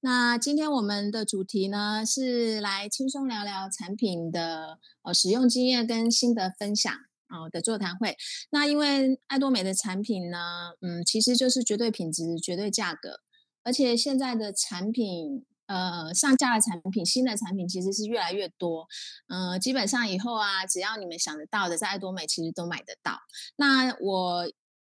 [0.00, 6.92] 那今天我们的主题呢，是来轻松聊聊产品的呃使用经验跟心得分享
[7.28, 8.16] 哦、呃、的座谈会。
[8.50, 13.20] 那因为爱多美的产品呢，嗯，其实就是绝对品质、绝对价格，
[13.62, 15.44] 而且现在的产品。
[15.72, 18.88] 呃，上架的产品，新的产品其实是越来越多。
[19.28, 23.20] 呃，基本上以后啊，只要你们想得到的，在爱多美其实都买得到。
[23.54, 24.50] 那我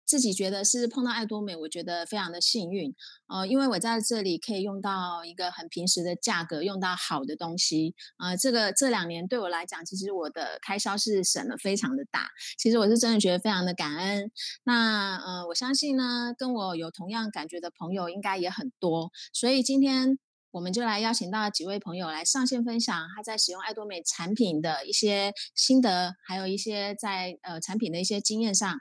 [0.10, 2.96] 自己觉得是碰到爱多美，我觉得非常的幸运。
[3.28, 7.94] 呃，因为我在这里可以用到一个很平时的价格，用到好的东西。
[8.18, 12.28] 呃，这个这两年对我来讲，其实我的开销是省了非常的大。
[12.58, 14.32] 其实我是真的觉得非常的感恩。
[14.64, 19.12] 那呃，我相信呢，跟我有同样感觉的朋友应该也很多。
[19.32, 20.18] 所以今天。
[20.52, 28.76] 我们就来邀请到几位朋友来上线分享他在使用爱多美产品的一些心得，还有一些在呃产品的一些经验上。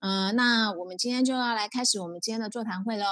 [0.00, 3.04] 嗯、呃，那我们今天就要来开始我们今天的座谈会喽。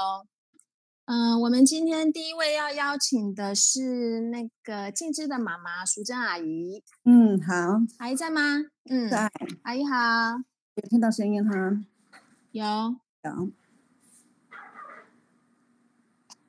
[1.07, 6.83] 嗯、呃，我们今天第一位要邀请的是那个静芝的妈妈淑珍阿姨。
[7.05, 7.55] 嗯，好，
[7.99, 8.41] 阿姨在吗？
[8.91, 9.31] 嗯，在。
[9.63, 9.97] 阿姨好，
[10.75, 11.53] 有听到声音哈？
[12.53, 12.65] 有，
[13.25, 13.62] 有。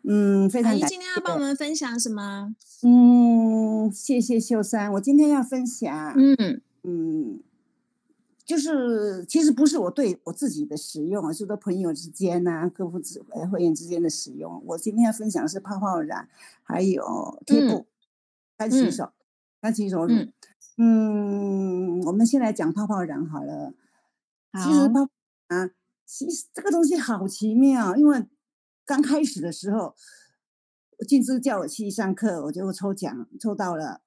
[0.05, 0.87] 嗯，非常感谢。
[0.87, 2.53] 今天要帮我们分享什么？
[2.81, 4.91] 嗯，谢谢秀山。
[4.91, 7.39] 我今天要分享，嗯嗯，
[8.45, 14.61] 就是其实不是我对我自己的使用，而是说朋友之间呐、啊、客户之呃会员之间的使用。
[14.65, 16.27] 我今天要分享的是泡泡染，
[16.63, 17.85] 还有贴布、
[18.57, 19.09] 干洗手、
[19.61, 20.13] 干洗手乳。
[20.75, 23.73] 嗯，我们先来讲泡泡染好了。
[24.51, 24.65] 好。
[24.65, 25.07] 其实泡
[25.47, 25.69] 啊，
[26.05, 28.25] 其实这个东西好奇妙，因为。
[28.85, 29.95] 刚开始的时候，
[30.97, 34.01] 我静芝叫我去上课，我就抽奖抽到了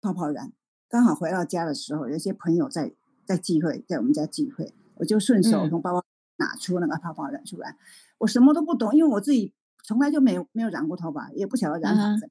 [0.00, 0.52] 泡泡染。
[0.88, 6.04] 刚好回到家的时候，有些朋友在在聚会，在我们家聚会，我就顺手从包包
[6.36, 7.70] 拿出那个泡泡染出来。
[7.70, 7.78] 嗯、
[8.18, 12.28] 我什么都不懂，因为我自己从来就没有没有染过头发，也不晓得染发怎、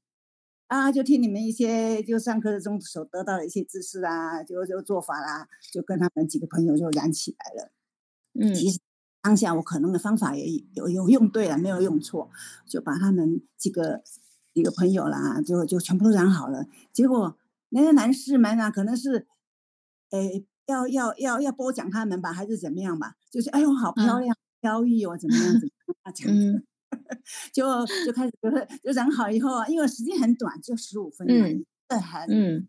[0.68, 7.72] 嗯、啊，就听你们一些就上课中所得到的一些知识啊，就就做法啦、啊，就跟他们几个朋友就染起来了。
[8.40, 8.80] 嗯，其实。
[9.24, 12.30] 当下我可能的方法也有有用对了，没有用错，
[12.68, 14.04] 就把他们几个
[14.54, 16.66] 几个朋友啦，就就全部都染好了。
[16.92, 17.38] 结果
[17.70, 19.26] 那些男士们啊，可能是，
[20.10, 23.16] 诶，要要要要褒奖他们吧，还是怎么样吧？
[23.32, 25.72] 就是哎呦，好漂亮，飘逸哦，怎么样子？
[26.28, 26.62] 嗯，
[27.54, 32.68] 就就开始就是就染好以后啊，因为时间很短，就十五分钟，这很嗯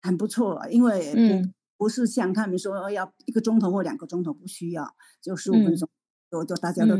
[0.00, 1.52] 很不错，因为嗯。
[1.80, 5.88] 不是像他们说要一个钟头或两个钟头，不需要，就十五分钟，
[6.30, 6.94] 就、嗯、就大家都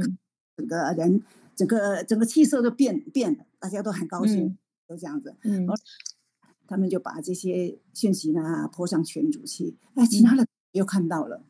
[0.57, 1.23] 整个人、嗯、
[1.55, 4.57] 整个整个气色都变变了，大家都很高兴，
[4.89, 5.37] 就、嗯、这样子。
[5.43, 5.69] 嗯，
[6.67, 11.45] 他们就把这些讯息呢泼上群主去，哎，其他的又看到了，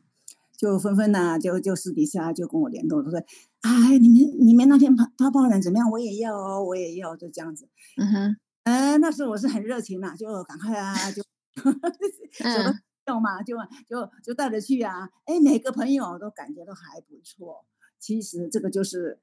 [0.57, 3.17] 就纷纷呢就就私底下就跟我联络，说，
[3.61, 5.89] 哎，你们你们那天泡泡泡染怎么样？
[5.89, 7.69] 我也要哦，我也要，就这样子。
[7.95, 11.23] 嗯哼，哎，那时候我是很热情呐，就赶快啊，就。
[12.43, 12.77] 嗯
[13.19, 13.57] 嘛，就
[13.87, 15.09] 就就带着去啊！
[15.25, 17.65] 哎，每个朋友都感觉都还不错。
[17.99, 19.19] 其实这个就是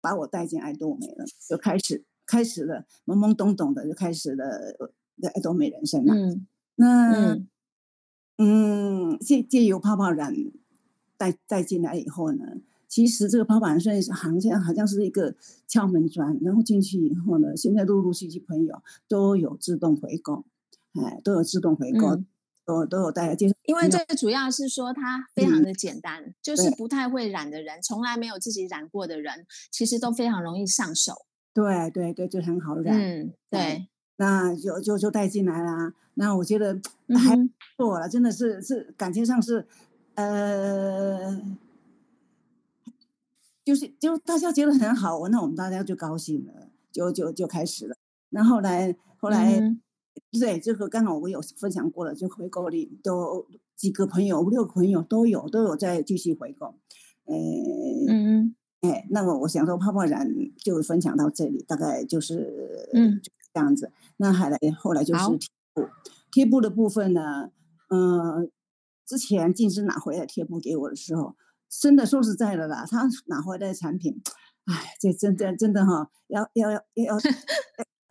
[0.00, 4.74] 把我带进爱多美了，就开始开始了懵懵懂懂的就开始了
[5.34, 6.14] 爱多美人生了。
[6.14, 7.40] 嗯，那
[8.38, 10.34] 嗯，借借由泡泡染
[11.16, 12.44] 带带进来以后呢，
[12.88, 15.36] 其实这个泡泡染算是好像好像是一个
[15.68, 20.44] 敲门砖，然后进去以后呢，现在陆陆续续朋友都有自动回购，
[20.94, 22.16] 哎，都有自动回购。
[22.16, 22.26] 嗯
[22.64, 31.26] 都都有大家接受，因为最主要是说它非常的简单，嗯、就是不太会染的人，从来没有自己染过的人，其实都非常容易上手。
[31.52, 32.96] 对对对，就很好染。
[32.96, 35.92] 嗯，对，那就就就带进来啦。
[36.14, 36.80] 那我觉得
[37.18, 39.66] 还不错了，嗯、真的是是感情上是，
[40.14, 41.40] 呃，
[43.64, 47.96] 就是就大家觉得很好，那我们大家就高兴了，就就就开始了。
[48.28, 49.58] 那后来后来。
[49.58, 49.80] 嗯
[50.38, 56.66] 对，这个刚好我有分享过了，就回购率都几个朋友，五六个朋友都有都有在继续回购。
[57.24, 57.34] 呃，
[58.08, 63.20] 嗯，哎，那么我想说泡泡染就分享到这里，大概就是嗯
[63.52, 63.92] 这样子。
[64.18, 65.88] 那还来后来就是贴布，
[66.30, 67.50] 贴布的部分呢，
[67.88, 68.48] 嗯、呃，
[69.04, 71.34] 之前静芝拿回来贴布给我的时候，
[71.68, 74.22] 真的说实在的啦，他拿回来的产品，
[74.66, 77.18] 哎，这真的真的哈，要要要要，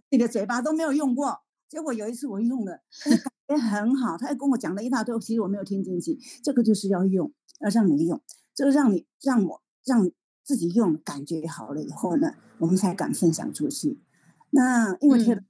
[0.10, 1.40] 你的 嘴巴都没有用过。
[1.70, 4.18] 结果有一次我用了，感觉很好。
[4.18, 6.20] 他还跟我讲了一大堆，其实我没有听进去。
[6.44, 7.32] 这个就是要用，
[7.62, 8.20] 要让你用，
[8.56, 10.10] 这个让你让我让
[10.44, 14.02] 自己用，感觉好了以后呢，我们才敢分享出去。
[14.50, 15.46] 那因为贴，嗯、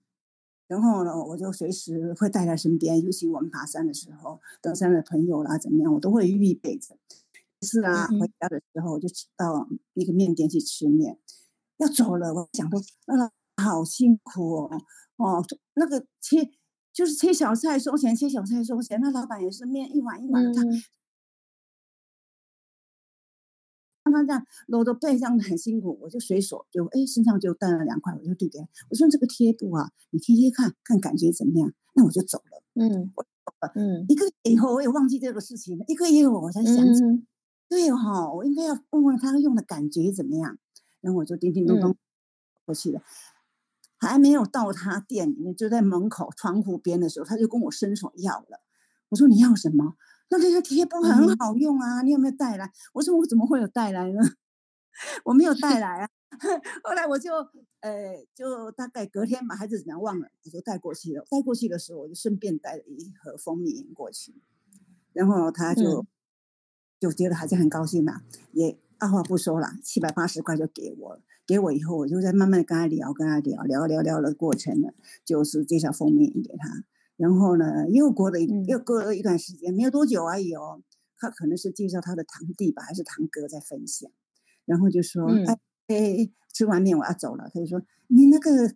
[0.68, 6.98] 然后呢，我就随时会带在身边，尤其我们爬山的时候，登山的朋友啦怎么样，我都会预备着。
[7.62, 9.08] 是啊，回家的时候我就
[9.38, 11.18] 到那个面店去吃面，
[11.78, 13.32] 要走了，我想说，那
[13.64, 14.82] 好辛苦哦
[15.20, 15.46] 哦，
[15.76, 16.50] 那个切
[16.94, 19.00] 就是切小菜收钱，切小菜收钱。
[19.02, 20.64] 那老板也是面一碗一碗的，
[24.04, 31.74] 他看他这样搂着背这样很辛苦，我就随手就哎身上就带了两块，我就递给他，我说这个贴布啊，你贴贴看看感觉怎么样？
[31.94, 32.64] 那我就走了。
[32.76, 33.30] 嗯，我走
[33.62, 33.72] 了。
[33.76, 37.28] 嗯，一个月以后我也忘记这个事情了，一个月后我才想起，嗯、
[37.68, 40.58] 对哈、哦，我应该要问问他用的感觉怎么样。
[41.02, 41.96] 然后我就叮叮咚咚
[42.66, 43.00] 过去了。
[43.00, 43.04] 嗯
[44.10, 48.62] 还没有到他店里面，就在门口窗户边的时候，他就跟我伸手要了。
[49.10, 49.96] 我说：“你要什么？”
[50.30, 52.72] 那这个贴布很好用啊，嗯、你有没有带来？
[52.94, 54.20] 我说：“我怎么会有带来呢？
[55.26, 56.10] 我没有带来啊。
[56.84, 57.34] ”后来我就
[57.80, 61.26] 呃，就大概隔天吧，还是怎样忘了，我就带过去了。
[61.30, 64.36] 带过去的时候，我就顺便带了一盒蜂蜜饮过去。
[65.14, 66.08] 然后他就、嗯、
[67.00, 68.22] 就觉得还是很高兴嘛，
[68.54, 71.22] 也二话不说了，七百八十块就给我了。
[71.50, 74.90] 给我以后，我就在慢慢跟他聊，跟他聊聊聊聊的过程呢，
[75.26, 76.84] 就是介绍封面给他。
[77.18, 80.84] 然后呢，又过了一又过了一段时间，没有多久而已哦。
[81.18, 84.12] 他可能是介绍他的堂弟吧，还是堂哥在分享。
[84.66, 85.58] 然后就说：“嗯、哎
[85.88, 88.76] 哎，吃完面我要走了。”他就说：“你那个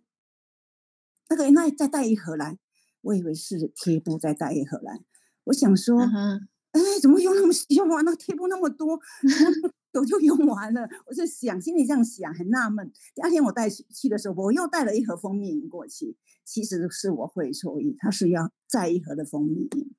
[1.28, 2.58] 那个，那再带一盒来。”
[3.02, 5.00] 我以为是贴布，再带一盒来。
[5.44, 8.04] 我想说：“嗯、哎，怎么用那么用完？
[8.04, 8.98] 那贴布那么多。
[10.00, 12.92] ”我就用完了，我就想，心里这样想，很纳闷。
[13.14, 16.16] 第二天我带去的时候，我又带了一盒蜂蜜饮过去。
[16.44, 19.94] 其实是我会错意，他是要再一盒的蜂蜜饮。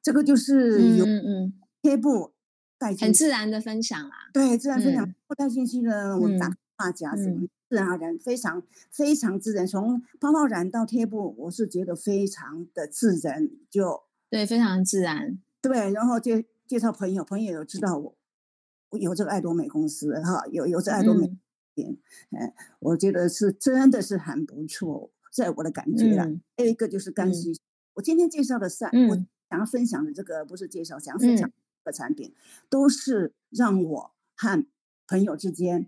[0.00, 1.04] 这个就是有
[1.82, 2.32] 贴布
[2.78, 4.30] 带进去，很自然的分享啦。
[4.32, 9.66] 对，自然分享不带进去呢，我打发夹什么，自然而然，非常非常自然。
[9.66, 15.38] 从泡泡染到贴布，我是觉得非常的自然，就对，非常自然。
[15.60, 18.16] 对，然后介介绍朋友，朋友有知道我。
[18.98, 21.30] 有这个爱多美公司哈，有有这爱多美
[21.74, 21.96] 店，
[22.30, 26.24] 嗯，哎，我觉得是真的是很不错，在我的感觉啦。
[26.56, 27.32] 还有、嗯、一个就是干。
[27.32, 27.58] 洗，嗯、
[27.94, 29.16] 我今天介绍的三，嗯、我
[29.48, 31.50] 想要分享的这个不是介绍，想要分享
[31.84, 32.34] 的产品，嗯、
[32.68, 34.66] 都是让我和
[35.06, 35.86] 朋友之间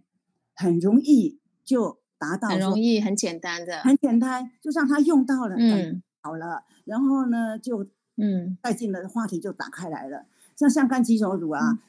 [0.54, 7.84] 很容易就达到，很容易很简单的，很简单，就让他用到了，嗯，好了，然后呢就
[8.16, 8.56] 嗯。
[8.62, 11.80] 带进了话题就打开来了，像像干洗手乳啊。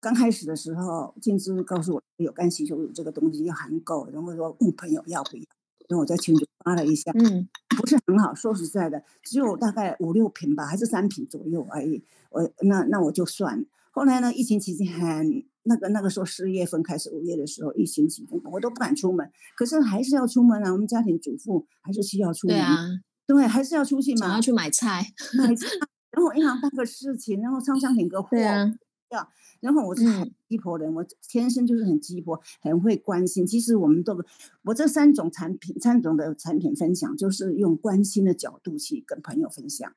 [0.00, 5.44] 嗯刚开始的时候，静芝告诉我有干洗手乳这个东西要含购，然后说问朋友要不要，
[5.88, 12.02] 然后我在群里发了一下，嗯，不是很好，说实在的，只有大概五六瓶吧，还是三瓶左右而已。
[12.30, 13.66] 我那那我就算。
[13.90, 20.72] 后来呢，疫情期间很那个那个时候四月份开始，五月的时候疫情期间，我都不敢出门，可是还是要出门啊。
[20.72, 22.88] 我们家庭主妇还是需要出门，对啊，
[23.26, 25.04] 对，还是要出去嘛，想要去买菜，
[25.36, 25.66] 买菜，
[26.12, 28.72] 然后银行办个事情，然后商场领个货，对啊。
[29.10, 29.28] 要，
[29.60, 33.46] 然后我是很鸡婆人，嗯、我天生就是很鸡婆，很会关心。
[33.46, 34.24] 其实我们都，
[34.62, 39.92] 我这三种产品，三种的产品分享，就是用关心的角度去跟朋友分享。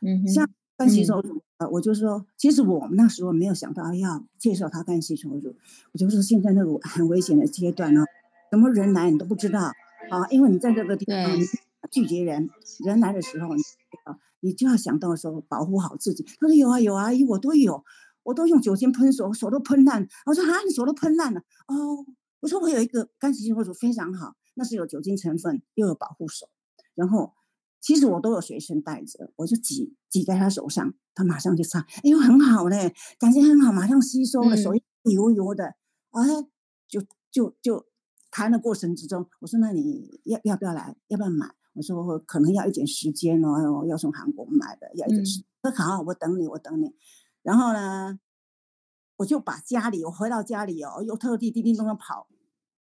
[0.00, 5.54] 嗯，像干洗手乳，嗯、我就说，其实我们那时候没有想到要介绍他干洗手乳，
[5.92, 8.04] 我就说现在那个很危险的阶段呢，
[8.50, 9.60] 什么人来你都不知道
[10.10, 11.46] 啊，因为你在这个地方对
[11.90, 12.48] 拒绝人，
[12.84, 13.62] 人来的时候，你
[14.40, 16.22] 你就要想到说保护好自己。
[16.38, 17.82] 他说有啊有啊，我都有。
[18.24, 20.06] 我都用酒精喷手，手都喷烂。
[20.26, 22.04] 我说啊，你手都喷烂了哦。
[22.40, 26.48] 我说我有一个干洗手乳非常好，那是有酒精成分，又有保护手。
[26.94, 27.32] 然后
[27.80, 34.72] 其实我都有随身带着，我就挤挤在他手上，他马上就擦，哎呦很好嘞，感觉很好，马上吸收了，手
[35.04, 35.64] 油油的，
[36.10, 36.48] 哎、嗯，
[36.88, 37.86] 就就就
[38.30, 41.54] 谈的过程之中，我说那你要要不要来，要不要买？
[41.74, 45.46] 我说可能要一点时间哦，要从韩国买的，要一点时间。
[45.62, 46.94] 说、嗯、好，我等你，我等你。
[47.44, 48.18] 然后呢，
[49.18, 52.26] 我就把家里，我回到家里哦，又特地叮叮咚咚跑，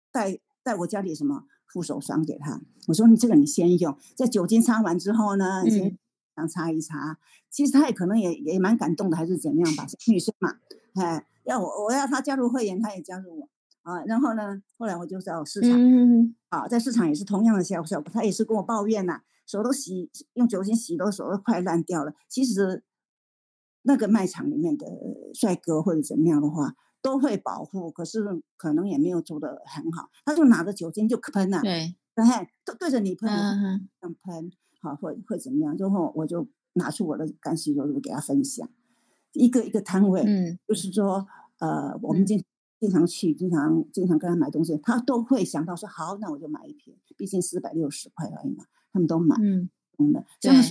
[0.10, 2.62] 带带我家里什么护手霜给他。
[2.88, 6.00] 我说你这个你先用，在酒精擦完之后呢，先
[6.38, 7.20] 想擦一擦。
[7.50, 9.86] 其实他也可能也也蛮感动的，还是怎样吧？
[10.08, 10.56] 女生嘛，
[10.96, 13.50] 哎，要我我要他加入会员，他也加入我
[13.82, 14.02] 啊。
[14.06, 22.14] 然后呢，后来我就在市场，嗯、啊，在市场也是同样的效果，他也是跟我抱怨呐、啊，手都洗用酒精洗都手都快烂掉了。
[22.30, 22.82] 其实。
[23.84, 24.88] 那个卖场里面的
[25.34, 30.10] 帅哥或者怎么样的话，都会保护，可是可能也没有做得很好。
[30.26, 32.24] 他就拿着酒精就喷了，对，对，
[32.66, 33.30] 对，对着你喷，
[34.00, 35.78] 这样喷，好，会会怎么样？
[35.78, 38.68] 之后我就拿出我的干洗手乳给他分享，
[39.34, 41.28] 一个一个摊位，嗯，就是说，
[41.60, 42.42] 呃，我们经
[42.80, 48.64] 经常去，经常经常跟他买东西，他都会想到说，好，那我就买一瓶，毕竟四百六十块而已嘛，
[48.94, 50.64] 他们都买，嗯，嗯的，这样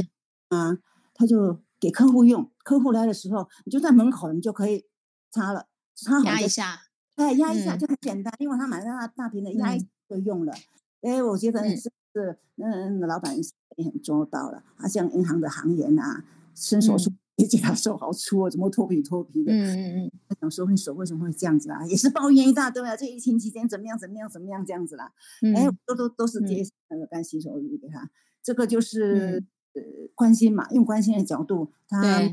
[0.48, 0.78] 啊，
[1.12, 1.58] 他就。
[1.82, 4.86] 给客户用，客户来的时候，你就在门口，你就可以
[5.32, 6.78] 擦了，擦好压一下，
[7.16, 10.54] 哎，压一下就很简单，嗯、因为他买那大瓶的压一下就用了。
[11.00, 13.36] 哎，我觉得是是嗯，老板
[13.76, 16.24] 也很周到了，啊，像银行的行员啊，
[16.54, 17.12] 伸手说。
[17.36, 19.50] 你觉得他手好粗哦，怎么脱皮脱皮的？
[19.50, 20.12] 嗯嗯嗯。
[20.28, 21.84] 他想说你手为什么会这样子啊？
[21.86, 22.94] 也是抱怨一大堆啊。
[22.94, 25.10] 这疫情期间怎么样怎么样怎么样这样子啦？
[25.40, 28.10] 嗯、哎，都都都是接那个干洗手乳给他，嗯、
[28.42, 29.82] 这个就是、嗯、呃
[30.14, 32.30] 关心嘛，用关心的角度，他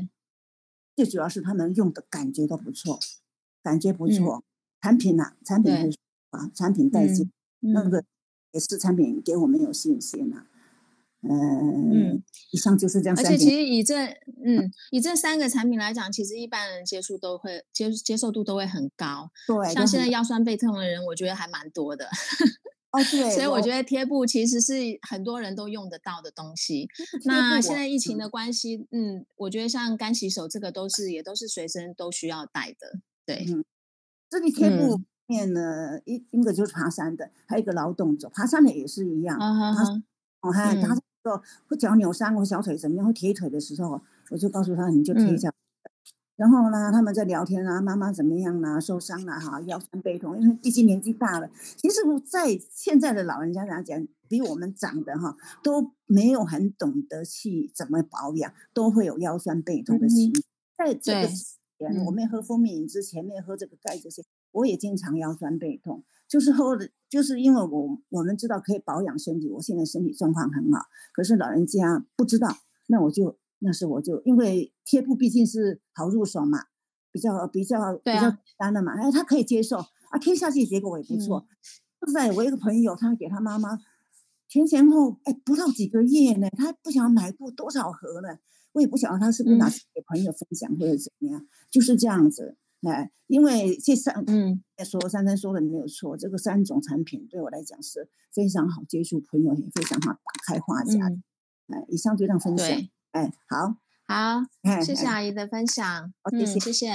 [0.96, 2.98] 最主要是他们用的感觉都不错，
[3.62, 4.36] 感觉不错。
[4.36, 4.42] 嗯、
[4.82, 5.72] 产品呐、啊，产品
[6.30, 7.30] 啊，产品带劲，
[7.60, 8.04] 嗯、那个
[8.52, 10.46] 也是产品给我们有信心呐、啊。
[11.22, 13.16] 嗯嗯，以上就是这样。
[13.18, 14.06] 而且其实以这
[14.42, 19.30] 嗯以这三个产品来讲，其实一般人接触都会接接受度都会很高。
[19.46, 22.08] 对，像现在腰酸背痛的人，我觉得还蛮多的。
[22.92, 23.30] 哦，对。
[23.30, 24.74] 所以我觉得贴布其实是
[25.08, 26.88] 很多人都用得到的东西。
[27.24, 33.00] 那现在疫情的关系，嗯，我觉得像干洗手这个都是也都是随身都需要带的。
[33.24, 33.64] 对，嗯，
[34.28, 39.38] 这个贴布面呢，一一个就是爬山的，还有一个劳动者，爬山的也是一样。
[39.38, 40.00] 他
[40.40, 40.96] 哦，还他。
[41.22, 45.52] 说会脚扭伤或小腿怎么样，会铁腿的时候，我就告诉他，你就贴一下。
[46.40, 51.50] 嗯、然后呢，他们在聊天啊，妈妈怎么样啦、啊，受伤了哈，腰酸背痛，因为毕竟年纪大了。
[51.76, 60.32] 其实，在现在的老人家来讲，比我们长的哈都没有很懂得去怎么保养，都会有腰酸背痛的情
[60.78, 61.34] 在这个之
[61.78, 66.02] 前，我没喝蜂蜜饮之前，没喝这个钙这些，我也经常腰酸背痛。
[66.26, 70.86] 就是喝的，就是因为我我们知道可以保养身体，我现在身体状况很好。
[71.12, 72.56] 可是老人家不知道，
[72.86, 76.64] 那我就那是我就因为贴布毕竟是好入手嘛，
[77.12, 81.46] 比较比较比较简单的嘛，哎，他可以接受啊，贴下去结果也不错。
[82.06, 83.78] 现在、嗯、我一个朋友，他给他妈妈
[84.48, 88.38] 前前后哎不到几个月呢，他不想买过多少盒呢，
[88.72, 92.56] 我也不晓得他是不是拿去给朋友分享或者怎么样，嗯、就是这样子。
[92.82, 100.98] 哎，因为这三嗯，说珊珊说的没有错，这个三种产品对我来讲是非常好接触朋友，也非常好打开话匣。
[101.06, 101.22] 嗯、
[101.68, 102.66] 哎，以上就这样分享。
[103.12, 103.74] 对哎，好，
[104.06, 105.84] 好，哎、谢谢阿姨的分享。
[106.22, 106.90] 哎、嗯，谢谢。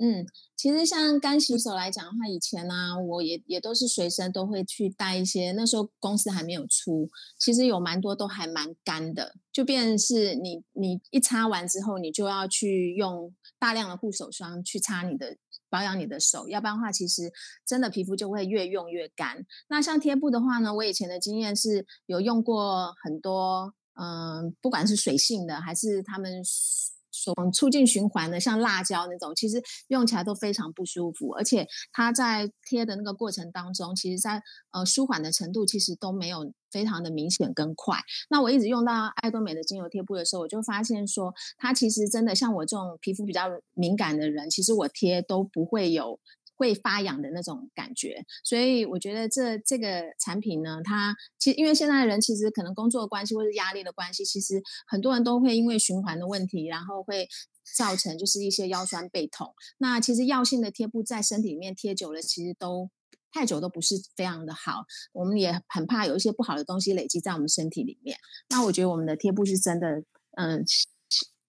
[0.00, 0.24] 嗯，
[0.56, 5.52] 其实像干洗手来讲的话，以前呢、啊，我也也都是随身都会去带一些。
[5.52, 7.08] 那时候公司还没有出，
[7.38, 15.36] 其实有蛮多都还蛮干的，就变成是你你一擦完之后，你就要去用大量的护手霜去擦你的
[15.68, 17.32] 保养你的手，要不然的话，其实
[17.66, 19.44] 真的皮肤就会越用越干。
[19.68, 27.34] 那像贴布的话呢，我以前的经验是有用过很多，嗯，不管是水性的还是他们所。
[27.52, 34.40] 促进循环的，像辣椒那种，其实用起来都非常不舒服，而且它在贴的那个过程当中，其实在
[34.70, 37.98] 呃舒缓的程度其实都没有非常的明显跟快。
[38.30, 46.20] 那我一直用到爱多美的精油贴布的时候，我就发现说，它其实真的像我这种皮肤比较敏感的人，其实我贴都不会有。
[46.58, 57.28] 会发痒的那种感觉，所以我觉得这这个产品呢，它其实因为现在的人其实可能工作的关系或者压力的关系，其实很多人都会因为循环的问题，然后会
[57.76, 59.54] 造成就是一些腰酸背痛。
[59.78, 62.90] 那其实药性的贴布在身体里面贴久了，其实都
[63.30, 64.84] 太久都不是非常的好。
[65.12, 68.18] 我们也很怕有一些不好的东西累积在我们身体里面。
[68.50, 70.02] 那我觉得我们的贴布是真的，
[70.36, 70.64] 嗯，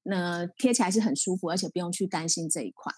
[0.04, 2.94] 那贴起来是很舒服，而且不用去担心这一块。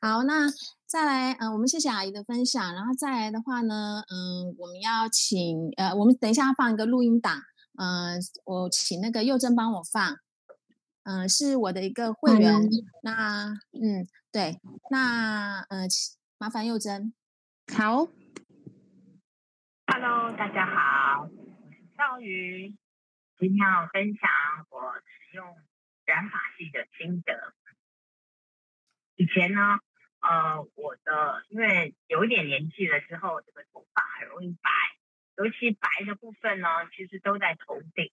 [0.00, 0.48] 好，那
[0.88, 7.42] 再来，嗯、呃，我们谢谢阿姨的分享，然后再来的话呢，嗯、呃，我们要请，呃，我们等一下要放一个录音档，
[7.76, 10.14] 嗯、呃，我请那个佑真帮我放，
[11.02, 12.70] 嗯、呃，是我的一个会员，嗯
[13.02, 14.58] 那，嗯，对，
[14.90, 15.86] 那，呃，
[16.38, 17.12] 麻烦佑真，
[17.76, 18.08] 好
[19.92, 22.74] ，Hello，大家好，我是赵瑜，
[23.38, 24.30] 今天要分享
[24.70, 25.44] 我使用
[26.06, 27.34] 染发剂的心得。
[29.16, 29.60] 以前呢，
[30.28, 34.70] 呃，我的因为有一点年纪了之后，这个头发很容易白，
[35.38, 38.12] 尤其白的部分呢，其实都在头顶，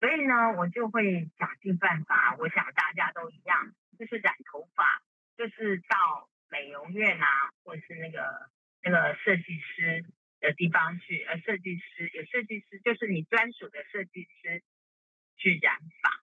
[0.00, 2.36] 所以呢，我就会想尽办法。
[2.38, 5.02] 我想大家都一样，就是染头发，
[5.36, 8.48] 就是到美容院啊，或者是那个
[8.82, 10.06] 那个设计师
[10.40, 14.62] 的地方去，呃，设计师有设计师，就是你专属的设计师
[15.36, 16.22] 去染发。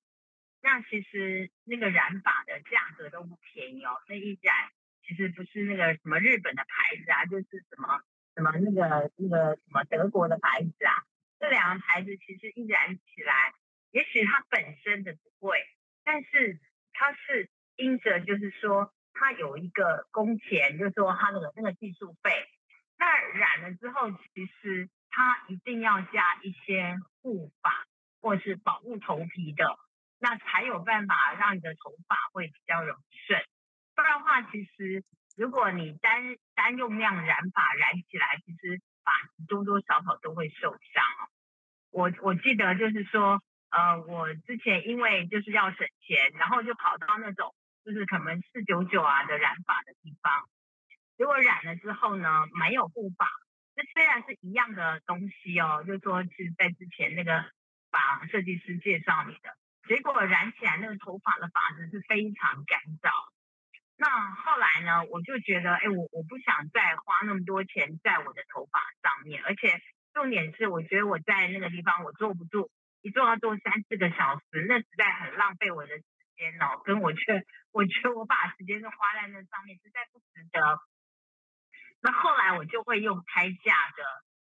[0.64, 4.72] 那其实那个染发的价格都不便宜哦，那一染
[5.10, 8.00] 其实不是那个什么日本的牌子啊，就是什么
[8.36, 10.94] 什么那个那个什么德国的牌子啊，
[11.40, 13.56] 这两个牌子其实一染起来，
[13.90, 15.66] 也许它本身的不贵，
[16.04, 16.60] 但是
[16.94, 22.32] 它是因着就是说它有一个工钱，就是说它那个那个技术费，
[23.00, 27.88] 那染了之后，其实它一定要加一些护发
[28.22, 29.80] 或是保护头皮的。
[30.22, 32.94] 那才有办法让你的头发会比较柔
[33.26, 33.42] 顺，
[34.00, 35.04] 不然的话，其实
[35.36, 39.12] 如果你单单用量染发染起来，其实发
[39.46, 41.28] 多多少少都会受伤哦。
[41.92, 47.54] 我我记得就是说，呃，我之前因为就是要省钱，然后就跑到那种
[47.84, 50.48] 就是可能四九九啊的染发的地方，
[51.18, 53.28] 结果染了之后呢，没有护发。
[53.76, 57.44] 这虽然是一样的东西哦，就是说是在之前那个
[57.92, 59.54] 发设计师介绍你的，
[59.90, 63.12] 结果染起来那个头发的发质是非常干燥。
[64.00, 69.80] 那后来呢，我就觉得，哎，我我不想再花那么多钱在我的头发上面，而且。
[70.12, 72.72] 重点是，我觉得我在那个地方我坐不住，
[73.04, 76.04] 一坐要坐三四个小时，那实在很浪费我的时
[76.36, 76.82] 间哦。
[76.84, 80.82] 跟我却，我觉得我把时间都花在那上面，实在不值得。
[82.02, 84.04] 那后来我就会用开架的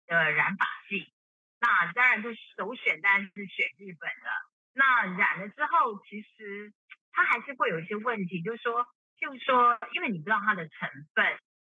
[0.07, 1.13] 的染发剂，
[1.59, 4.29] 那当然就首选当然是选日本的。
[4.73, 6.73] 那染了之后，其实
[7.11, 8.87] 它还是会有一些问题，就是说，
[9.21, 11.23] 就是说，因为你不知道它的成分，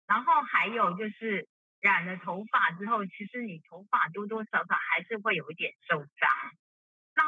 [0.07, 1.47] 然后还有就是。
[1.81, 6.29] 染了头发之后，其实你头发多多少少还是会有一点受伤。
[7.15, 7.23] 那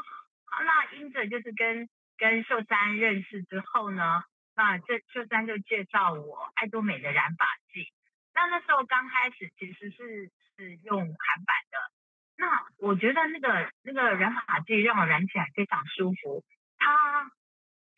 [0.64, 1.90] 那因着就是跟
[2.20, 4.24] 跟秀山认识之后呢，
[4.56, 7.92] 那这秀山就介绍我爱多美的染发剂。
[8.36, 11.92] 那那时候刚开始其实是是用韩版的。
[12.38, 16.44] 那我觉得那个那个染发剂让我染起来非常舒服。
[16.78, 17.32] 它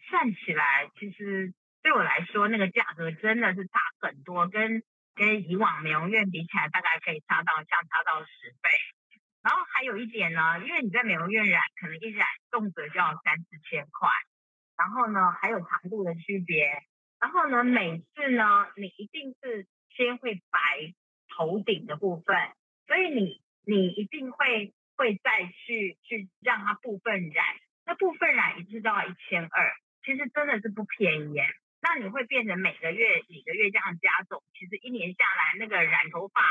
[0.08, 1.54] 算起来其实
[1.86, 4.82] 对我来说那个价格真的是差很多，跟。
[5.18, 8.70] 跟以往美容院比起来，大概可以差到相差到十倍。
[9.42, 14.10] 然后还有一点呢，因为你在美容院染，可能一染动辄就要三四千块。
[14.78, 16.68] 然后呢，还有长度的区别。
[17.22, 19.66] 然后呢，每次呢，你一定是
[19.96, 20.60] 先会白
[21.34, 22.36] 头顶的部分，
[22.86, 27.46] 所以你你一定会会再去去让它部分染。
[27.86, 29.72] 那部分染一次都要一千二，
[30.04, 31.40] 其实真的是不便宜。
[31.86, 36.42] 那你会变成每个月每个月这样加总，其实一年下来那个染头发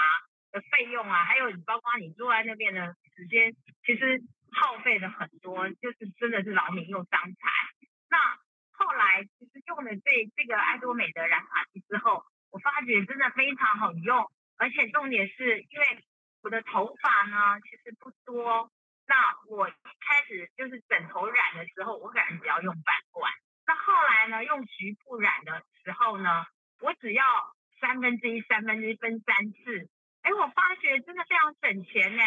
[0.53, 3.53] 的费用啊，还有你包括你坐在那边的时间，
[3.85, 4.23] 其实
[4.53, 7.51] 耗费的很多，就是真的是劳民又伤财。
[8.09, 8.17] 那
[8.79, 16.05] 后来其实用了这这个爱多美的染发剂之后，我发觉真的非常好用，而且重点是因为
[16.45, 18.71] 我的头发呢其实不多，
[19.09, 19.17] 那
[19.49, 23.33] 我一开始就是整头染的时候，我感觉只要用半罐。
[23.67, 26.45] 那后来呢，用局部染的时候呢，
[26.81, 27.25] 我只要
[27.81, 29.89] 三分之一、三分之一分三次，
[30.21, 32.23] 哎，我发觉真的非常省钱呢，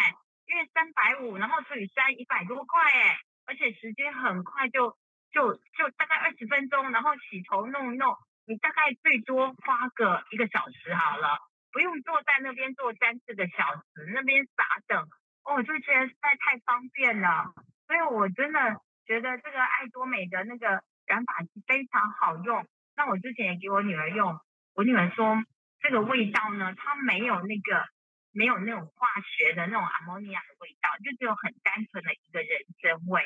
[0.46, 4.96] 因为三百五，然后除以三，一百多块哎，而且时间很快就
[5.30, 11.38] 就就大概二十分钟，然后洗头弄弄，你大概最多花个一个小时好了，
[11.70, 15.08] 不用坐在那边坐三四个小时，那边傻等，
[15.44, 17.54] 哦，就觉得实在太方便了，
[17.86, 20.82] 所以我真的觉得这个爱多美的那个。
[21.08, 24.38] 染发剂非常好用，那我之前也给我女儿用，
[24.74, 25.42] 我女儿说
[25.80, 27.88] 这个味道呢，它没有那个
[28.30, 32.48] 没有那种化学的那种阿摩尼亚的味道，就只有很单纯的一个人
[32.80, 33.22] 参味，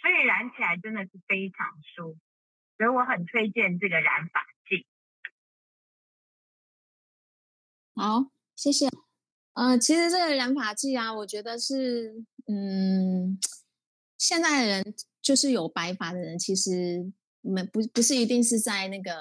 [0.00, 2.18] 所以染起来真的是非常舒服，
[2.76, 4.86] 所以我很推荐这个染发剂。
[7.94, 8.88] 好，谢谢。
[9.52, 13.38] 呃，其实这个染发剂啊，我觉得是，嗯，
[14.18, 17.12] 现在的人就是有白发的人，其实。
[17.42, 19.12] 没不不是一定是在那个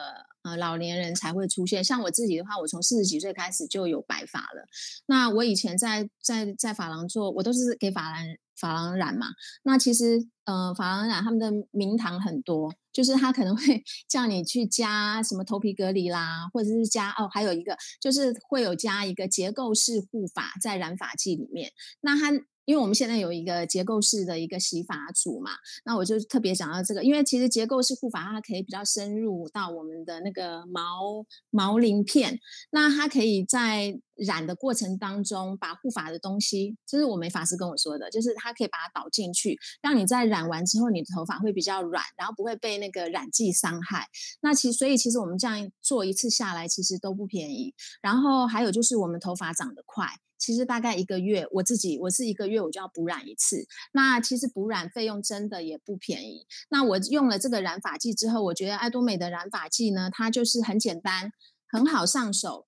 [0.44, 4.68] 呃老年人才会出现，像我自己的话，我从四十几岁开始就有白发了。
[5.06, 8.26] 那我以前在在在发廊做，我都是给发廊
[8.60, 9.28] 发廊染嘛。
[9.64, 21.72] 那其实呃发廊染他们的名堂很多，就是他可能会 叫你去加什么头皮隔离啦，或者是加哦，还有一个就是会有加一个结构式护发在染发剂里面。
[22.02, 22.32] 那他。
[22.70, 25.50] 因为我们现在有一个结构式的一个洗发组嘛，
[25.86, 44.08] 那我就特别讲到这个，因为其实结构式护发它可以比较深入到我们的那个毛毛鳞片，那它可以在染的过程当中把护发的东西，这是我美发师跟我说的，就是它可以把它导进去，让你在染完之后，你的头发会比较软，然后不会被那个染剂伤害。
[44.42, 47.74] 那其所以其实我们这样做一次下来，其实都不便宜。
[48.02, 50.08] 然后还有就是我们头发长得快。
[50.38, 53.68] 其实大概一个月，我自己我是一个月我就要补染一次。
[53.92, 56.48] 那其实补染费用真的也不便宜。
[56.70, 61.34] 那我用了这个染发剂之后，我觉得爱多美的染发剂呢，它就是很简单，
[61.68, 62.68] 很好上手。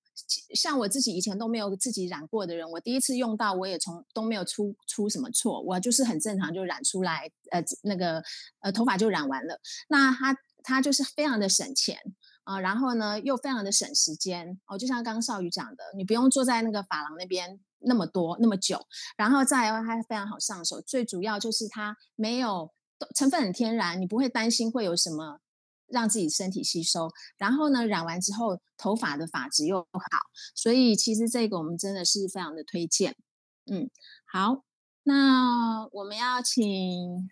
[0.53, 8.23] 像我自己以前都没有自己染过的人，我第一次用到，我也从都没有出出什么错，我就是很正常就染出来，呃，那个
[8.59, 9.59] 呃头发就染完了。
[9.89, 11.97] 那它它就是非常的省钱。
[12.43, 18.83] 啊，然后呢，又非常的省时间哦，就像刚刚少宇讲的，你不用坐在那个发廊那边那么多那么久，
[19.15, 22.71] 然后再来它非常好上手，最主要就是它没有
[23.15, 25.39] 成分很天然，你不会担心会有什么
[25.91, 29.99] 让自己身体吸收，然后呢，染完之后头发的发质又好，
[30.55, 33.15] 所以其实这个我们真的是非常的推荐。
[33.65, 33.89] 嗯，
[34.25, 34.63] 好，
[35.03, 37.29] 那我们要请，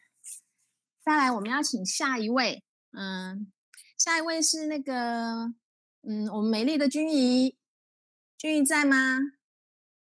[1.04, 3.52] 再来我们要请下一位，嗯，
[3.98, 5.54] 下一位是那个，
[6.02, 7.58] 嗯，我们美丽的君怡，
[8.38, 9.18] 君怡在吗？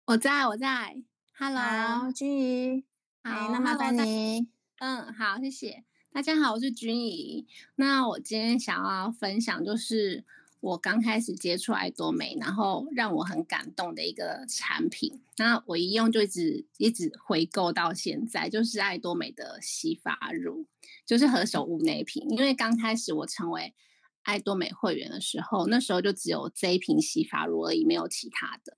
[0.07, 1.03] 我在，我在。
[1.39, 2.85] Hello，君怡，
[3.23, 4.49] 好，那麻烦你。
[4.79, 5.85] 嗯，好，谢谢。
[6.15, 7.47] 大家好，我是君怡。
[7.77, 10.23] 那我今天想要分享，就是
[10.61, 15.23] 我刚开始接触爱多美，然后让我很感动的一个产品。
[15.39, 20.67] 那我一用就一直一直回购到现在，就是爱多美的洗发乳，
[21.07, 22.27] 就是何首乌那瓶。
[22.29, 23.73] 因为刚开始我成为
[24.21, 28.77] 爱多美会员的时候，那时候就只有这一瓶洗发乳而已，没有其他的。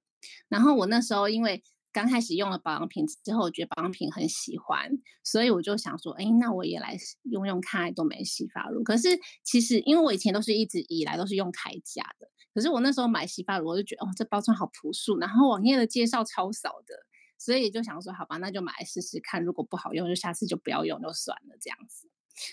[0.48, 1.64] 然后我那时候因为
[1.94, 4.90] 刚开始用了保养品之后，我觉得保养品很喜欢，
[5.22, 8.82] 所以我就想说，哎，那我也来用用看爱多美洗发乳。
[8.82, 9.08] 可是
[9.44, 16.96] 其实，因为我以前都是一直以来都是用开架的，可是我那时候买洗发乳，我就觉得哦，这包装好朴素，然后网页的介绍超少的，
[17.38, 22.10] 所以就想说，好吧，那就买来试试看，如果不好用，就下次就不要用就算了这样子。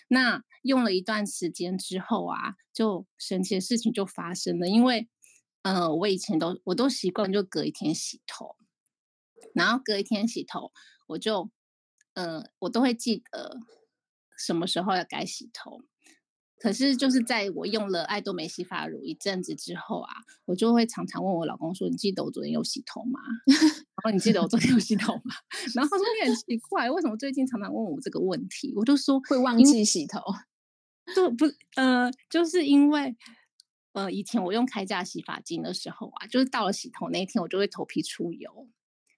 [0.08, 5.10] 那用了一段时间之后啊，就神奇的事情就发生了，因为
[5.64, 8.56] 呃，我以前都我都习惯就隔一天洗头。
[9.54, 10.72] 然后隔一天洗头，
[11.08, 11.50] 我就，
[12.14, 13.60] 呃，我都会记得
[14.38, 15.82] 什么时候要该洗头。
[16.58, 20.14] 可是就是在我用了爱多美洗发乳一阵子之后啊，
[20.46, 25.34] 我就会常常问我老公说：“你记得我昨天有洗头吗？” 然后你记得我昨天有洗头吗？
[25.74, 30.20] 然后他说：“你很奇怪，为什么最近常常问我这个问题？”我就说：“会忘记洗头。
[31.16, 31.46] ”就不
[31.78, 33.18] 呃，就是因为
[33.94, 38.70] 呃，以前我用开架洗发精的时候啊，就是到了洗头那一天，我就会头皮出油。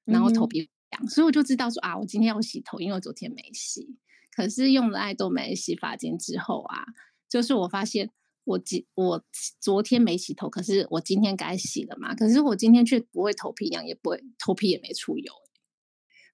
[0.06, 3.98] 然后头皮痒，所以我就知道说啊，我今天要洗头，因为我昨天没洗。
[4.36, 6.86] 可是用了爱多美洗发精之后啊，
[7.30, 8.10] 就是我发现
[8.44, 9.24] 我今我
[9.60, 12.16] 昨天没洗头，可是我今天该洗了嘛。
[12.16, 15.32] 可是我今天却不会头皮痒，也不会头皮也没出油，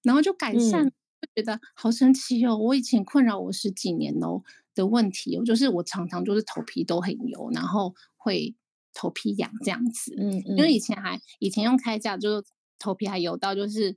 [0.02, 2.56] 然后就改善，嗯、就觉得好神奇哦。
[2.56, 4.42] 我以前困扰我十几年哦
[4.74, 8.54] 的问题，哦就是我常常就是头皮都很油，然后会
[8.94, 10.16] 头皮痒这样子。
[10.18, 12.46] 嗯，嗯，因为以前还以前用开架就是。
[12.80, 13.96] 头皮还油到，就是，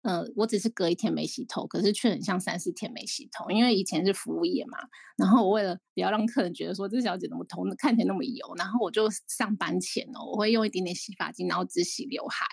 [0.00, 3.48] 呃，我只是隔一天没洗头，可是却很像三四天没洗头。
[3.50, 4.78] 因为以前是服务业嘛，
[5.16, 12.46] 然后我为了不要让客人觉得说这小姐怎么头看起来那么油，然后我就上班前哦，我会用一点点洗发精，然后只洗刘海，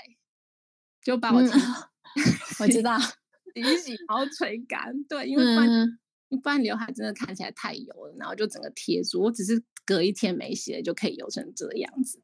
[1.01, 1.49] 就把我、嗯、
[2.59, 5.03] 我知道洗一洗，然后吹干。
[5.05, 5.99] 对，因为不然、嗯、
[6.43, 9.21] 不然刘海真的看起来太油了，然后就整个贴住。
[9.21, 12.21] 我只是隔一天没洗了就可以油成这样子。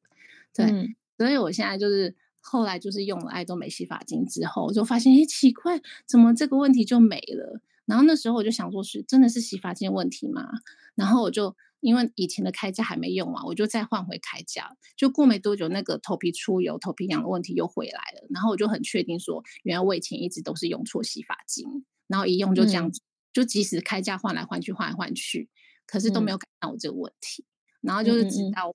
[0.54, 2.16] 对，嗯、所以我现在就是。
[2.48, 7.60] 后来就是用了爱多美洗发精之后，我就发现，哎，奇怪，怎么这个问题就没了？
[7.86, 10.48] 然后那时候我就想说，是真的是洗发精问题吗？
[10.94, 14.78] 然后我就因为以前的开架还没用完，我就再换回开架。
[14.96, 18.28] 就过没多久，那个头皮出油、头皮痒的问题又回来了。
[18.30, 25.50] 然后我就很确定说，原来我以前一直都是用错洗发精，然后一用就这样子，嗯、就即使开架换来换去、换来换去，
[25.88, 27.44] 可是都没有改善我这个问题。
[27.82, 28.72] 嗯、然后就是直到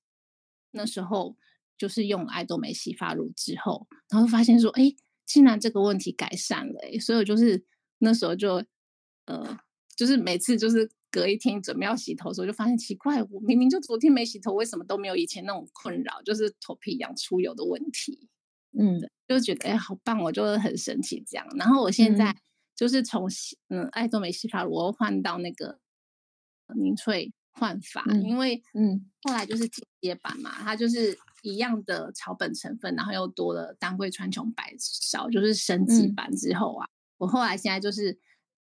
[0.73, 1.37] 那时候。
[1.81, 7.65] 就是用爱多美洗发乳之后，然后发现说，哎，竟然这个问题改善了，哎，所以我就是
[8.01, 8.63] 那时候就，
[9.25, 9.59] 呃，
[9.97, 18.29] 就是每次就是隔一天准备要洗头的时候，就发现奇怪，我明明就昨天没洗头，为什么都没有以前那种困扰，就是头皮痒出油的问题？
[18.79, 21.47] 嗯，就觉得哎，好棒，我就很神奇这样。
[21.57, 22.37] 然后我现在
[22.77, 25.79] 就是从洗，嗯，爱多美洗发乳，我换到那个
[26.77, 31.19] 凝萃焕发，嗯、因为嗯，后来就是进阶版嘛，它就是。
[31.43, 38.19] 一样的草本成分，然后又多了当归川穹白芍，就是升级版之后啊，嗯、我后来现在就是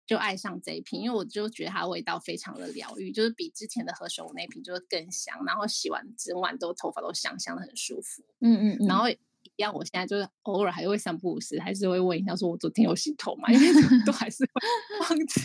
[0.06, 8.22] 就爱上这一瓶，因为我就觉得它味道非常的疗愈，就是比之前的何首乌那瓶就是更香，然后洗完整晚都头发都香香的很舒服。
[8.40, 9.18] 嗯，嗯嗯，然后一
[9.56, 13.50] 样，我现在就是偶尔还会三不五时，还是会问一下说我昨天有洗头吗？
[13.52, 13.66] 因为
[14.06, 15.42] 都还是会忘记。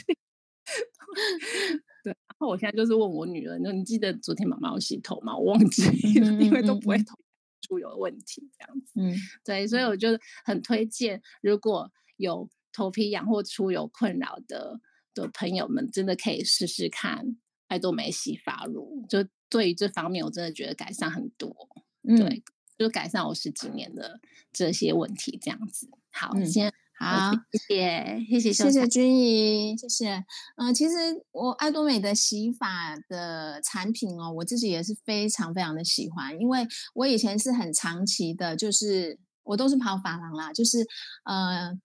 [2.42, 5.38] 对，然后我现在就是问我女儿，那你记得昨天妈妈有洗头吗？
[5.38, 7.16] 我忘记了，嗯嗯嗯，因为都不会头
[7.62, 8.94] 出油的问题这样子。
[8.96, 10.10] 嗯，对，所以我就
[10.44, 14.80] 很推荐，如果有头皮痒或出油困扰的
[15.14, 19.06] 的朋友们，真的可以试试看爱多美洗发乳。
[19.08, 21.56] 就对于这方面，我真的觉得改善很多。
[22.04, 22.44] 嗯、对，
[22.80, 24.20] 就改善我十几年的
[24.52, 25.88] 这些问题这样子。
[26.10, 26.74] 好，嗯、先。
[27.02, 30.14] 好，谢谢，谢谢，谢谢君怡，谢谢。
[30.58, 30.94] 嗯、呃，其实
[31.32, 40.86] 我爱多美的洗发的产品哦，我自己也是非常非常的喜欢，因为我以前是很长期的，就是我都是跑发廊啦，就是
[41.26, 41.76] 呃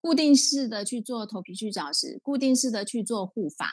[0.00, 3.70] 固定式的去做头皮去角质，固定式的去做护发，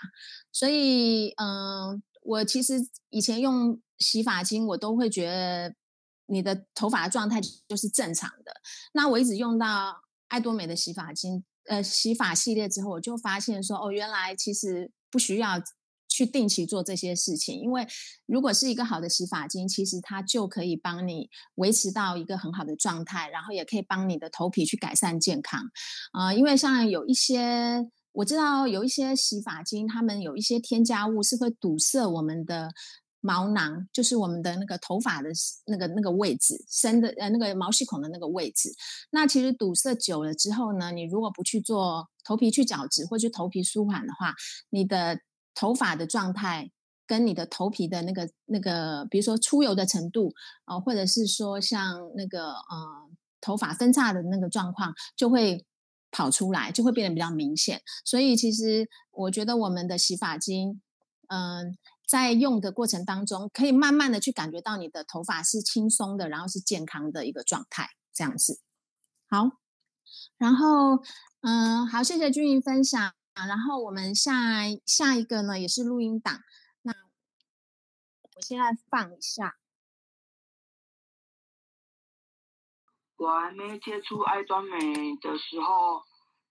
[0.51, 2.75] 所以嗯、呃，我其实
[3.09, 5.73] 以前用洗发精，我都会觉得
[6.27, 8.53] 你的头发的状态就是正常的。
[8.93, 9.99] 那我一直用到
[10.31, 15.61] 爱多美的洗发精，呃，洗发系列之后，我就发现说，哦，原来其实不需要。
[16.13, 17.87] 去定期做这些事情，因为
[18.25, 25.61] 如果是一个好的洗发精，其实它就可以帮你维持到一个很好的状态，然后也可以帮你的头皮去改善健康。
[26.11, 32.73] 啊、因为像有一些我知道有一些洗发精，它们有一些添加物是会堵塞我们的
[33.21, 35.29] 毛囊，就是我们的那个头发的
[35.67, 38.69] 那个那个位置，生的呃那个毛细孔的那个位置。
[39.11, 44.33] 那其实堵塞久了之后呢，你如果不去做头皮去角质或者头皮舒缓的话，
[44.69, 45.19] 你的
[45.53, 46.71] 头发的状态
[47.05, 50.33] 跟你的头皮的那个那个，比如说出油的程度
[50.65, 55.65] 啊、呃，或者是说像那个呃头发分叉的那个状况，就会
[56.09, 57.81] 跑出来，就会变得比较明显。
[58.05, 60.81] 所以其实我觉得我们的洗发精，
[61.27, 61.77] 嗯、
[62.11, 68.59] 在用的过程当中，可以慢慢的去感觉到你的头发是轻松的，然后是健康的一个状态，这样子。
[69.29, 69.51] 好，
[70.37, 71.01] 然后
[71.39, 73.13] 嗯、好，谢谢君莹分享。
[73.33, 74.33] 然后我们下
[74.85, 76.41] 下一个呢，也是录音档。
[76.81, 79.55] 那我现在放一下。
[83.15, 86.03] 我还没接触爱多美的时候，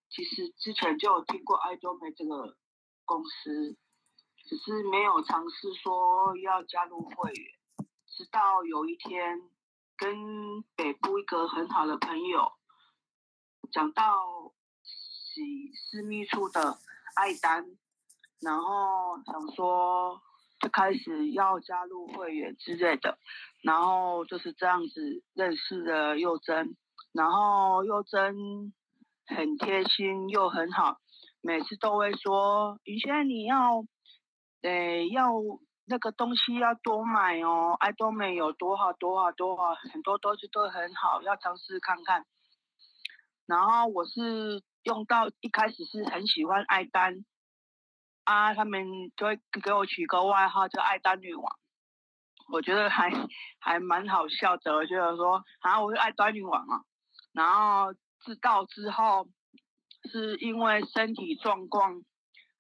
[0.09, 2.57] 其实之前就有听过爱多美这个
[3.05, 3.77] 公司，
[4.51, 7.47] 只是没有尝试说要加入会员。
[8.09, 9.41] 直到有一天，
[9.97, 12.51] 跟北部一个很好的朋友
[13.73, 14.03] 讲到。
[15.33, 16.77] 洗私密处的
[17.15, 17.65] 爱单，
[18.41, 20.21] 然后想说
[20.59, 23.17] 就开始要加入会员之类的，
[23.63, 26.77] 然后就是这样子认识了幼珍，
[27.13, 28.73] 然后幼珍
[29.25, 30.99] 很贴心又很好，
[31.41, 33.85] 每次都会说：以前你要，
[34.63, 35.33] 呃，要
[35.87, 42.25] 那个东西要多买哦，爱多美有多好多好多好，很多东西都很好，要尝试看看。
[43.47, 44.63] 然后我是。
[44.83, 47.23] 用到一开始是很喜欢爱丹
[48.25, 48.83] 啊，他们
[49.15, 51.59] 就会给我取个外号叫爱丹女王，
[52.51, 53.11] 我觉得还
[53.59, 54.75] 还蛮好笑的。
[54.75, 56.81] 我觉得说啊，我是爱丹女王啊。
[57.35, 57.93] 然后
[58.25, 59.29] 知道之后，
[60.11, 62.03] 是因为身体状况，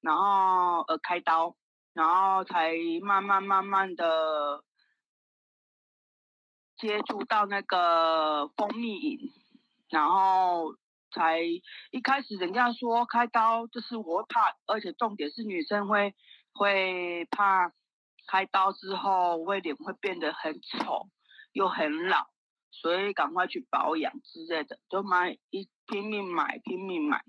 [0.02, 1.56] 然后而开刀，
[1.92, 4.62] 然后才慢慢慢慢的
[6.76, 9.18] 接触到那个蜂蜜饮，
[9.88, 10.74] 然后。
[11.12, 11.40] 才
[11.90, 16.14] 一开始人家说开刀就是我怕，而且重点是女生会
[16.52, 17.72] 会怕
[18.28, 21.08] 开刀之后会脸会变得很丑
[21.50, 22.28] 又很老，
[22.70, 27.24] 所以赶快去保养之类的，就买一拼命买拼命买，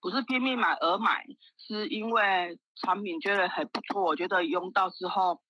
[0.00, 1.24] 不是拼命买而买，
[1.58, 5.40] 是因为产品觉得很不错，我觉得用到之后，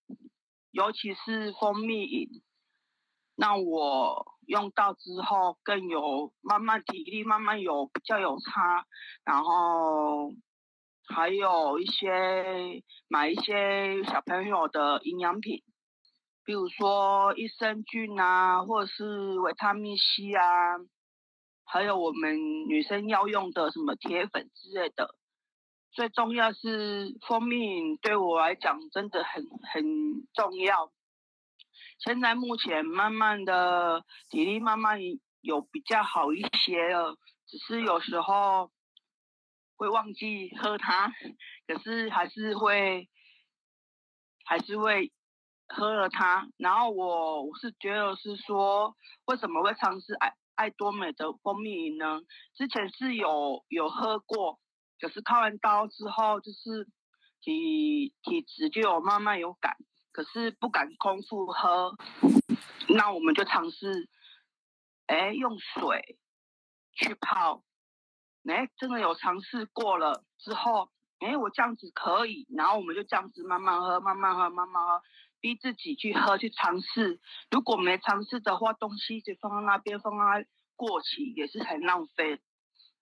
[0.70, 2.28] 尤其是蜂蜜饮，
[3.36, 4.32] 那我。
[4.46, 8.84] 用到之后更有慢慢体力慢慢有比较有差，
[9.24, 10.34] 然后
[11.08, 15.62] 还有一些买一些小朋友的营养品，
[16.44, 20.76] 比如说益生菌啊，或者是维他命 C 啊，
[21.74, 25.16] 还有我们女生要用的什么铁粉之类的。
[25.90, 29.82] 最重要是蜂蜜，对我来讲真的很很
[30.32, 30.92] 重要。
[31.98, 35.00] 现在目前慢慢的体力慢慢
[35.40, 37.16] 有比较好一些了，
[37.48, 38.70] 只是有时候
[39.76, 41.12] 会忘记喝它，
[41.66, 43.08] 可是还是会
[44.44, 45.10] 还是会
[45.66, 46.46] 喝了它。
[46.56, 52.20] 然后我我是觉得是说，为什么会尝试爱爱多美的蜂蜜饮呢？
[52.54, 54.60] 之前是有有喝过，
[55.00, 56.88] 可是开完刀之后就是
[57.40, 59.76] 体体质就有慢慢有改。
[60.12, 61.96] 可是不敢空腹喝，
[62.88, 64.08] 那我们就尝试，
[65.06, 66.16] 哎，用水
[66.92, 67.64] 去泡，
[68.48, 70.88] 哎，真的有尝试过了之后，
[71.18, 75.02] 哎，我这样子可以，然后我们就这样子慢慢喝，慢慢喝，慢慢喝，
[75.44, 77.20] 逼自己去喝，去尝试。
[77.50, 82.40] 如果没尝试的话，东西就放在那边，放在过期也是很浪费。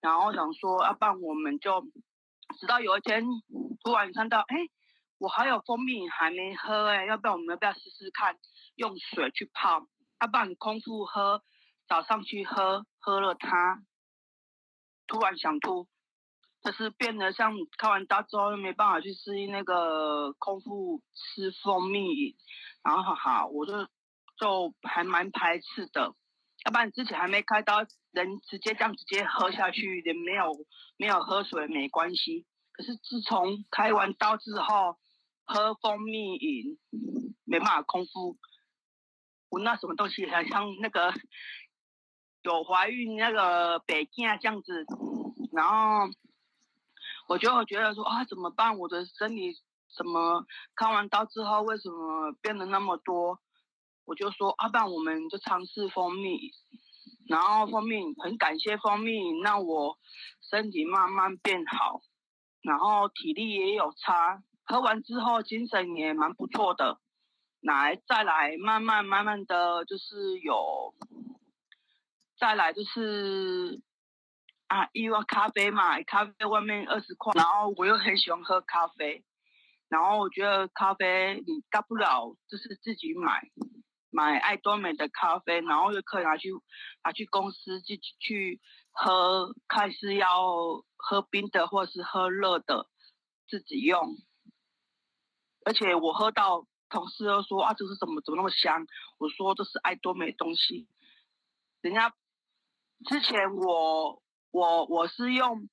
[0.01, 1.79] 然后想说，要不然我们就，
[2.59, 3.23] 直到有一天
[3.81, 4.57] 突然看到，哎。
[5.19, 8.35] 我还有蜂蜜还没喝哎，要不然我们要不要试试看
[8.75, 9.87] 用水去泡？
[10.19, 11.41] 要不然空腹喝，
[11.87, 13.81] 早上去喝，喝了它，
[15.07, 15.87] 突然想吐，
[16.63, 22.35] 就是变得像开完刀之后又没办法去适应那个空腹吃蜂蜜，
[22.83, 23.73] 然后好好，我就
[24.37, 26.15] 就还蛮排斥的。
[26.65, 27.79] 要不然之前还没开刀，
[28.11, 30.45] 人直接这样直接喝下去，也没有
[30.95, 32.45] 没有喝水没关系。
[32.71, 34.97] 可是自从开完刀之后，
[35.43, 36.79] 喝蜂蜜饮，
[37.43, 38.37] 没办法空腹，
[39.49, 41.13] 闻到什么东西，好像那个
[42.43, 44.85] 有怀孕那个北京啊这样子，
[45.51, 46.07] 然后
[47.33, 48.77] 我就觉得说啊怎么办？
[48.77, 49.55] 我的身体
[49.97, 53.39] 怎么开完刀之后为什么变得那么多？
[54.05, 56.51] 我就说啊，不然我们就尝试蜂蜜，
[57.27, 59.97] 然后蜂蜜很感谢蜂蜜，让我
[60.47, 62.01] 身体慢慢变好，
[62.61, 66.99] 然后体力也有差，喝完之后精神也蛮不错的，
[67.61, 70.93] 来再来慢慢慢慢的就是有，
[72.37, 73.81] 再来就是
[74.73, 79.23] 啊，因为咖啡嘛，咖啡外面二十块，然后我又很喜欢喝咖啡，
[79.87, 83.49] 然后我觉得咖啡你大不了就是自己买。
[84.15, 86.49] 买爱多美的咖啡，然后又可以拿去
[87.03, 92.87] 拿去公司自己去喝，看是要喝冰的或是喝热的，
[93.47, 94.17] 自己用。
[95.65, 98.85] 而且我喝到同事都说啊，这是怎么怎么那么香？
[99.17, 100.87] 我说这是爱多美东西。
[101.81, 102.13] 人家
[103.09, 104.22] 之前我
[104.53, 105.67] 我我是用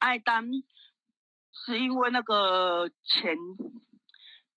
[0.00, 0.50] 爱单，
[1.52, 3.36] 是因为那个钱。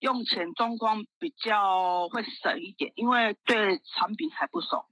[0.02, 4.84] 用钱状况比较会省一点，因为对产品还不熟，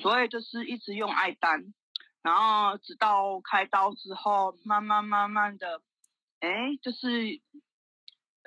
[0.00, 1.74] 所以就是一直用爱单，
[2.22, 5.82] 然后直到开刀之后，慢慢慢慢的，
[6.38, 6.48] 哎，
[6.80, 7.40] 就是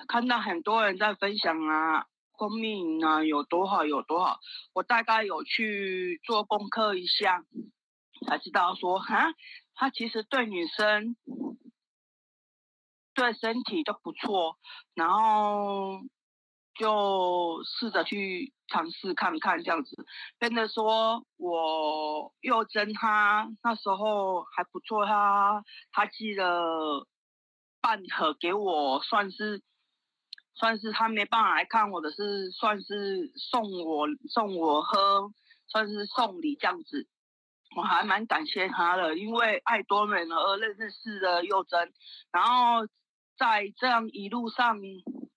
[0.07, 4.39] 看到很多人在分享啊，蜂蜜啊有多好有多好，
[4.73, 7.43] 我大概有去做功课一下，
[8.23, 9.33] 才知道说，哈，
[9.75, 11.15] 他其实对女生。
[13.15, 14.57] 对身体都不错，
[14.95, 16.01] 然后
[16.73, 20.07] 就试着去尝试看看这样子。
[20.39, 27.07] 跟着说，我幼珍他那时候还不错，他他寄了
[27.81, 29.61] 半盒给我，算是
[30.55, 35.31] 算是他没办法来看我的是算是送我送我喝，
[35.67, 37.07] 算是送礼这样子。
[37.75, 41.93] 我还蛮感谢他的，因为爱多美而认识的幼珍，
[42.31, 42.87] 然后。
[43.35, 44.79] 在这样一路上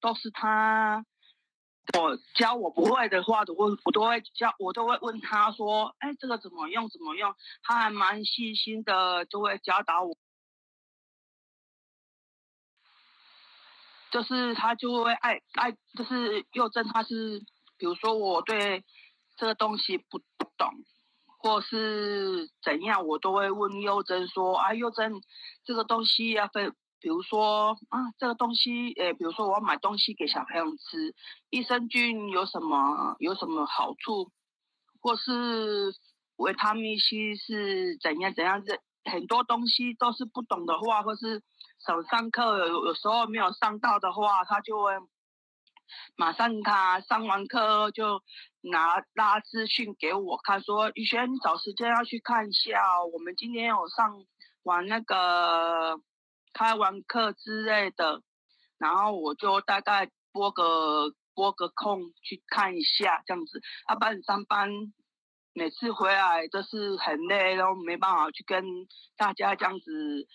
[0.01, 1.07] 都是他，
[1.99, 6.90] 我教我不会的话，我我都会教，我都会问他说：“哎，这个怎么用？
[6.90, 10.14] 怎么用？”他还蛮细心的，就会教导我。
[14.11, 17.40] 就是他就会爱爱，就是幼珍，他是
[17.79, 18.85] 比如说我对
[19.38, 20.18] 这个东西不
[20.59, 20.70] 懂，
[21.46, 25.20] 或是怎样，我都会问幼珍说：“啊，幼珍，
[25.64, 31.14] 这个东西要分。”比如说啊，这个东西，诶，比如说我要买东西给小朋友吃，
[31.50, 34.32] 益生菌有什么有什么好处，
[35.00, 35.94] 或是
[36.37, 38.64] 维他命 C 是怎样怎样？
[38.64, 41.42] 这很多东西都是不懂的话，或是
[41.87, 44.92] 手上课有有时候没有上到的话，他就会
[46.16, 48.22] 马上他上完课就
[48.61, 54.25] 拿拉资讯给我看，说宇轩，你找时间要去看一下，我们今天有上
[54.62, 56.01] 完那个。
[56.59, 58.22] 开完课之类的，
[58.79, 63.61] 然后我就大概拨个拨个空去看一下这样子。
[63.85, 64.70] 他班上班，
[65.53, 68.64] 每次回来都是很累，都没办法去跟
[69.18, 70.27] 大家这样子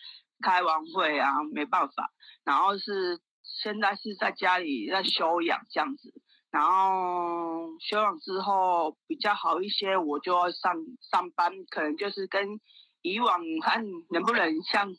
[0.44, 2.12] 开完会啊，没办法。
[2.44, 3.20] 然后是
[3.54, 6.14] 现在是在家里在休养这样子，
[6.50, 12.60] 然后休养之后比较好一些，我就要上上班，可能就是跟
[13.02, 14.96] 以往看能不能像。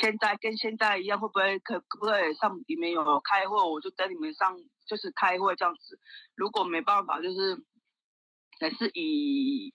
[0.00, 4.56] 现在跟现在一样，会不会可可不可以上里面有开会，我就跟你们上
[4.88, 6.00] 就是开会这样子。
[6.34, 7.64] 如果没办法，就是
[8.58, 9.72] 还是以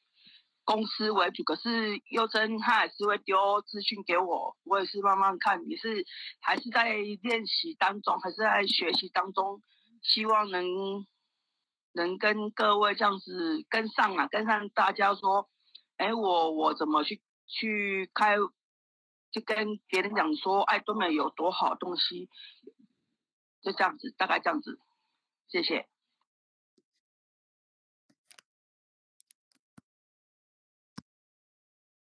[0.69, 1.43] 公司为主。
[1.43, 6.05] 可是优珍他还是会丢资讯给我，我也是慢慢看，也是
[6.39, 9.63] 还是在练习当中，还是在学习当中，
[10.03, 10.63] 希望能
[11.93, 15.49] 能跟各位这样子跟上啊，跟上大家说，
[15.97, 18.35] 哎，我我怎么去去开。
[19.31, 22.29] 就跟别人讲说，爱多美有多好东西，
[23.61, 24.79] 就这样子，大概这样子，
[25.49, 25.87] 谢谢。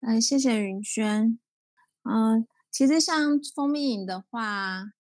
[0.07, 1.39] 哎，谢谢云轩。
[2.03, 4.93] 嗯，其实像蜂蜜饮的话，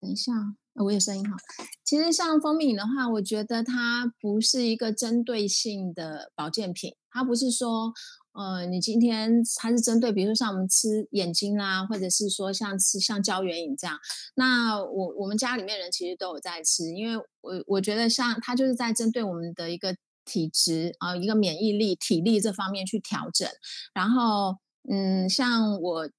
[0.00, 0.32] 等一下，
[0.74, 1.36] 我有声音哈。
[1.82, 7.92] 其实像蜂蜜饮的话，我觉得它不是一个针对性的保健品，它不是说。
[8.36, 13.96] 呃，你今天它是针对，比如说像我们吃眼睛啦，或者是说像吃像胶原饮这样。
[14.34, 19.94] 那我我们家里面人其实都有在吃，因为我我觉得像它就是在针对我们的一个
[20.24, 23.48] 体质啊、一个免疫力、体力这方面去调整。
[23.92, 24.56] 然后，
[24.90, 26.10] 嗯，像我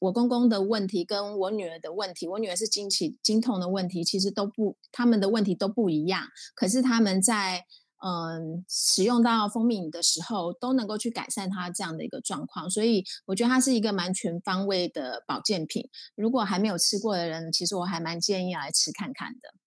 [0.00, 6.28] 我公公的问题跟我女儿的问题，我女儿是经期经痛的问题，其实都不，他们的问题都不一样。
[6.54, 7.64] 可是他们在
[8.04, 12.70] 嗯使用到蜂蜜的时候，都能够去改善他这样的一个状况。
[12.70, 15.88] 所以我觉得它是一个蛮全方位的保健品。
[16.14, 19.63] 如果还没有吃过的人，其实我还蛮建议来吃看看的。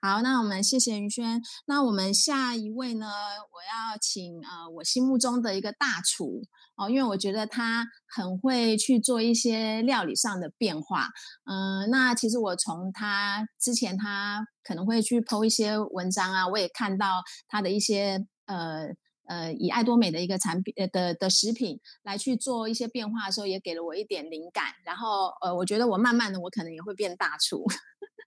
[0.00, 1.40] 好，那我们谢谢云轩。
[1.66, 3.06] 那我们下一位呢？
[3.06, 6.42] 我要请呃，我心目中的一个大厨
[6.76, 11.08] 哦，因为我觉得他很会去做一些料理上的变化。
[11.44, 18.88] 嗯、那其实我从他之前，他可能会去剖一些文章啊，我也看到他的一些呃
[19.26, 24.66] 呃，以爱多美的一个产品呃的的食品来去做一些变化的时候，也给了我一点灵感。
[24.84, 27.64] 然后呃，我觉得我慢慢的，我可能也会变大厨。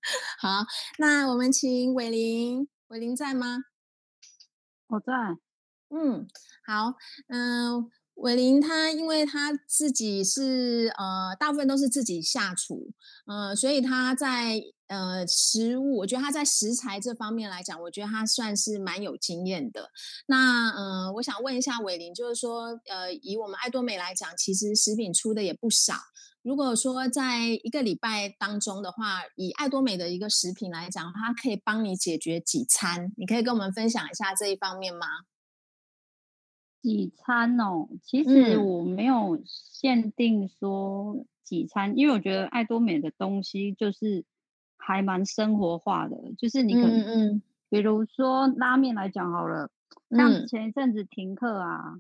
[0.40, 0.66] 好，
[1.00, 3.58] 那我们请伟林，伟林在吗？
[4.88, 5.14] 我在。
[5.90, 6.28] 嗯，
[6.66, 6.96] 好，
[7.30, 7.86] 嗯、呃，
[8.16, 12.92] 伟林他因为他自己是呃，大部分都是自己下厨，
[13.26, 19.90] 呃，所以他在呃食物，我觉得他在食材这方面来讲，我觉得他算是蛮有经验的。
[20.26, 25.94] 那呃，我想问一下伟林，就是说，呃，以我们爱多美来讲，其实食品出的也不少。
[26.48, 33.12] 如果说在一个礼拜当中的话，以爱多美的一个食品来讲，它可以帮你解决几餐？
[33.18, 35.08] 你可以跟我们分享一下这一方面吗？
[36.82, 44.24] 几餐哦，其实我没有限定说几餐，嗯、因为我觉得爱多美的东西就是
[44.78, 49.70] 还蛮生活化的，就是你可能，嗯嗯，比如说拉面来讲好了，
[50.12, 52.00] 像前一阵子停课啊。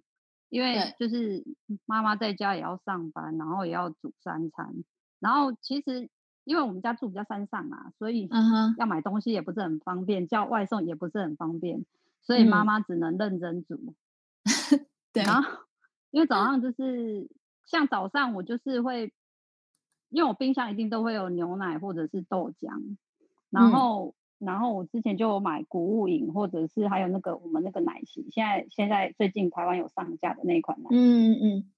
[0.49, 1.43] 嗯因为就是
[1.85, 4.73] 妈妈在家也要上班，然后也要煮三餐，
[5.19, 6.09] 然后其实
[6.45, 8.29] 因为我们家住比较山上嘛，所以
[8.77, 11.85] 要买东西也不是很方便，叫外送也不是很方便，
[12.21, 13.75] 所以妈妈只能认真煮。
[14.71, 15.65] 嗯、对，然后
[16.11, 17.29] 因为早上就是
[17.65, 19.13] 像早上我就是会，
[20.09, 22.95] 因为我冰箱一定都会有牛奶或者是豆浆，
[23.49, 24.15] 然后。
[24.39, 30.95] 嗯然后我之前就有买谷物饮，或者是还有那个我们那个奶昔，现在现在最近台湾有上架的那一款奶昔。
[30.95, 31.71] 嗯嗯嗯。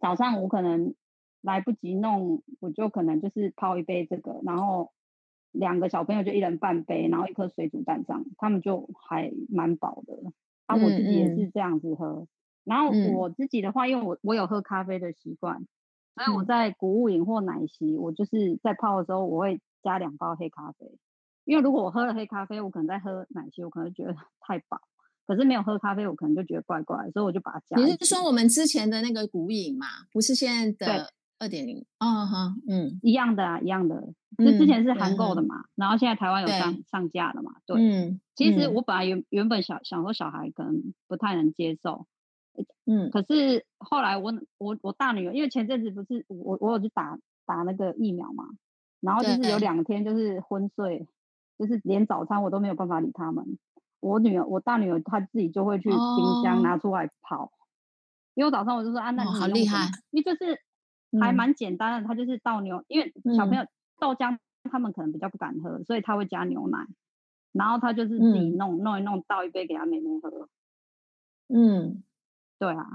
[0.00, 0.94] 早上我可能
[1.42, 4.92] 来不及弄，我就可能就是泡一杯这个，然后
[5.52, 10.32] 两个小朋友就一人半杯，然后一颗水煮蛋这样，他们就还蛮饱的。
[10.66, 12.06] 啊，我自己也是这样子喝。
[12.06, 12.28] 嗯嗯。
[12.64, 15.66] 然后我自己的话，因为我我有喝咖啡的习惯，
[16.14, 20.98] 所以我在谷物饮或奶昔，我就是在泡的时候我会加两包黑咖啡。
[21.48, 24.78] 因为如果我喝了黑咖啡，我可能在喝奶昔，我可能觉得 太饱。
[25.26, 27.76] 可是没有喝咖啡，我可能就觉得怪怪，所以我就把它加。
[27.82, 29.86] 你是说我们之前的那个古饮嘛？
[30.12, 31.78] 不是现在的二点零？
[32.00, 34.12] 哦哈，嗯，一样的啊，一样的。
[34.36, 37.52] 就之前是韩购的嘛，嗯、然后现在台湾有上上架了嘛？
[37.64, 37.80] 对。
[37.80, 38.20] 嗯。
[38.36, 42.06] 其实我本来原原本想想说小孩可能不太能接受，
[42.84, 43.10] 嗯。
[43.10, 48.44] 可是后来我我我大女儿，因为前阵子不是我我有去打打那个疫苗嘛，
[49.00, 51.06] 然后就是有两天就是昏睡。
[51.58, 53.58] 就是连早餐我都没有办法理他们。
[54.00, 57.46] 我女儿，我大女儿她自己就会去冰箱拿出来泡。
[57.46, 57.50] 哦、
[58.34, 60.56] 因为我早上我就说啊，那你、哦、好厉害，因为就是
[61.20, 63.66] 还蛮简单的，她、嗯、就是倒牛，因为小朋友
[63.98, 64.38] 豆浆
[64.70, 66.86] 他们可能比较不敢喝，所以他会加牛奶，
[67.52, 70.48] 然后他就是自己弄、嗯、弄一弄，倒一杯给他妹妹喝。
[71.48, 72.04] 嗯，
[72.58, 72.86] 对啊，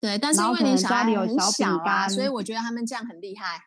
[0.00, 3.60] 对，但是因为你家里有小饼干，所以我觉得他们这样很厉害，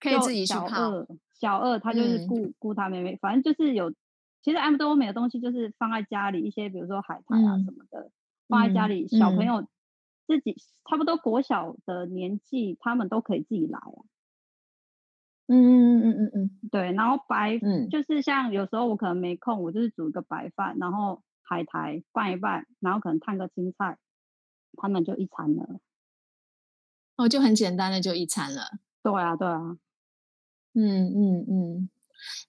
[0.00, 0.90] 可以自己去泡。
[1.42, 3.90] 小二他就是顾顾、嗯、他妹妹，反正就是有，
[4.42, 8.12] 其实爱多美的东西就是放在家里，一些比如说海苔啊什么的，嗯、
[8.46, 9.66] 放在家里，小朋友
[10.28, 14.06] 自己、嗯、差不多国小的年纪，他们都可以自己来啊。
[15.48, 23.98] 嗯嗯嗯嗯嗯，对，然后白，嗯，就是像有时候我可能没空，我就是煮一个白饭，然后海苔拌一拌，然后可能烫个青菜，
[24.76, 25.80] 他们就一餐了。
[27.16, 28.78] 哦，就很简单的就一餐了。
[29.02, 29.76] 对啊，对啊。
[30.74, 31.90] 嗯嗯嗯，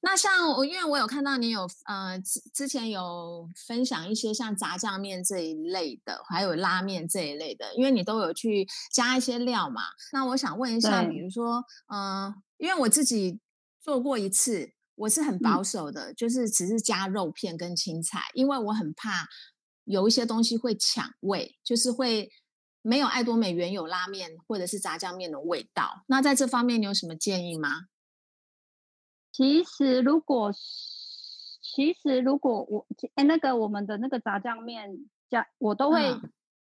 [0.01, 9.81] 那像我，因为我有看到你有呃之之前有分享一些像炸酱面这一类的，还有拉面这一类的，因为你都有去加一些料嘛。
[10.13, 13.39] 那我想问一下，比如说，嗯、呃，因为我自己
[13.81, 19.27] 做过一次，我是很保守的，嗯、就是只是加肉片跟青菜，因为我很怕
[19.83, 22.31] 有一些东西会抢味，就是会
[22.81, 26.03] 没有爱多美原有拉面或者是炸酱面的味道。
[26.07, 27.87] 那在这方面，你有什么建议吗？
[29.33, 36.15] 其实，如果其实如果我哎，那个我们的那个炸酱面加我都会，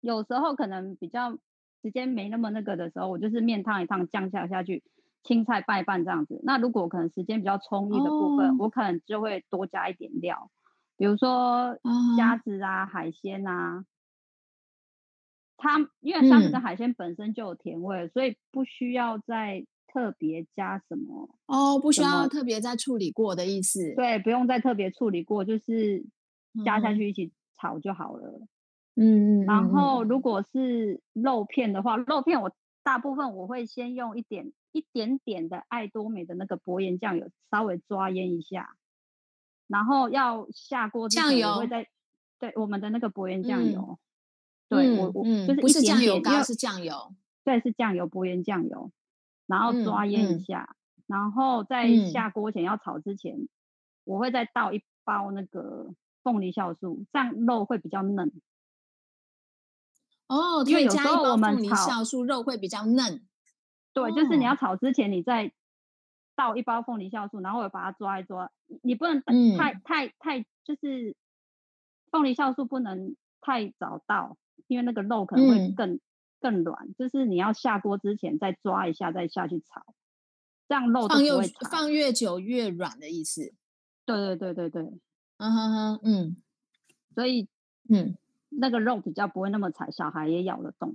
[0.01, 1.39] 有时候可能比较
[1.83, 4.83] 时间没那么那个的时候，我就是面烫一烫，酱下下去，
[5.23, 6.41] 青菜拌一拌这样子。
[6.43, 10.51] 那如果可能时间比较充裕的部分，哦、我可能就会多加一点料，
[10.97, 11.79] 比如说
[12.17, 13.85] 虾子啊、海鲜啊。
[15.57, 23.95] 它因为虾子跟海鲜本身就有甜味，嗯、所以不需要再特别加什么哦，不需要特别再处理过的意思。
[23.95, 26.05] 对，不用再特别处理过，就是
[26.65, 28.41] 加下去一起炒就好了。
[28.97, 29.47] 嗯嗯。
[29.47, 38.75] 然后如果是肉片的话，肉片我大部分我会先用一点一点点的爱多美的那个薄盐酱油稍微抓腌一下，
[39.69, 41.89] 然后要下锅之前我会再
[42.41, 43.81] 对我们的那个薄盐酱油。
[43.81, 43.99] 嗯
[44.67, 47.15] 对我，我就是不是酱油膏，是酱油。
[47.45, 48.91] 对，是酱油，薄盐酱油，
[49.47, 50.77] 然后抓腌一下，
[51.07, 53.49] 然后在下锅前要炒之前，
[54.05, 58.33] 我会再倒一包那个凤梨酵素，这样肉会比较嫩。
[60.29, 63.27] 哦，因为有时候我们凤梨酵素肉会比较嫩。
[63.93, 65.53] 对，就是你要炒之前，你再
[66.35, 68.51] 倒一包凤梨酵素，然后我把它抓一抓，
[68.83, 69.23] 你不能
[69.57, 71.17] 太太太，就是
[72.11, 74.37] 凤梨酵素不能太早倒。
[74.67, 76.01] 因为那个肉可能会更、嗯、
[76.45, 79.95] 更软，就是你要下锅之前再抓一下，再下去炒，
[80.69, 83.55] 这样肉都不会放，放越久越软的意思。
[84.05, 84.83] 对对对对对，
[85.39, 86.37] 嗯哼哼，嗯，
[87.15, 87.49] 所以
[87.89, 88.15] 嗯，
[88.51, 90.95] 那个肉比较不会那么柴，小孩也咬得动。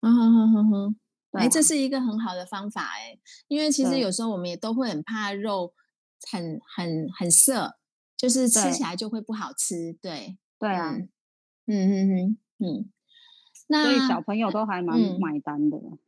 [0.00, 0.96] 嗯哼哼哼哼，
[1.30, 1.44] 哎、啊。
[1.44, 5.74] 欸，这是一个很好的方法哎、欸，因为其实有时候我们也都会很怕肉
[6.28, 7.76] 很很很涩，
[8.16, 9.92] 就是吃起来就会不好吃。
[10.02, 11.08] 对对啊，嗯。
[11.66, 12.38] 嗯嗯。
[12.58, 12.90] 嗯，
[13.72, 15.98] 那所以小朋友都还蛮买单的、嗯。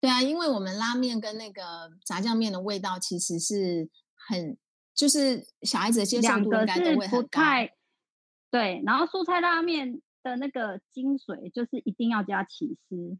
[0.00, 4.56] 对啊，因为我们拉面跟那个炸酱面的味道其实是很，
[4.94, 7.40] 就是小孩子的接受度应该都会很高。
[8.48, 13.18] 对，然后蔬菜拉面的那个精髓就是一定要加起司，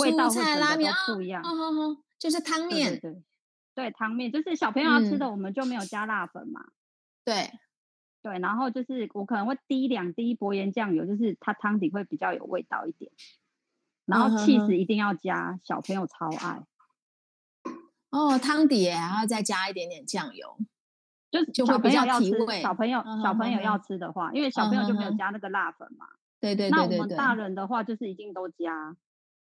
[0.00, 0.76] 味道会整个
[1.06, 1.42] 都不一样。
[1.42, 3.22] 哦哦哦，就是汤面，对对，
[3.74, 6.62] 对汤面就是小朋友要吃的，我们就没有加辣粉嘛。
[6.62, 6.72] 嗯、
[7.26, 7.52] 对。
[8.24, 13.12] 对，然后就是我可能会滴两滴薄盐酱油，就是它汤底会比较有味道一点。
[14.06, 16.62] 然后起司一定要加，小朋友超爱。
[18.08, 20.56] 哦，汤底还要再加一点点酱油，
[21.30, 22.62] 就是就会比较提味。
[22.62, 26.06] 小朋友小朋友要吃的话，因为小朋友就没有加那个辣粉嘛。
[26.40, 26.70] 对对对。
[26.70, 28.96] 那我们大人的话就是一定都加，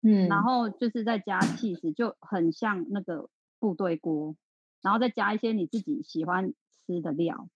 [0.01, 4.35] 嗯，然后就是再加起司，就很像那个部队锅，
[4.81, 6.53] 然后再加一些你自己喜欢
[6.87, 7.47] 吃的料。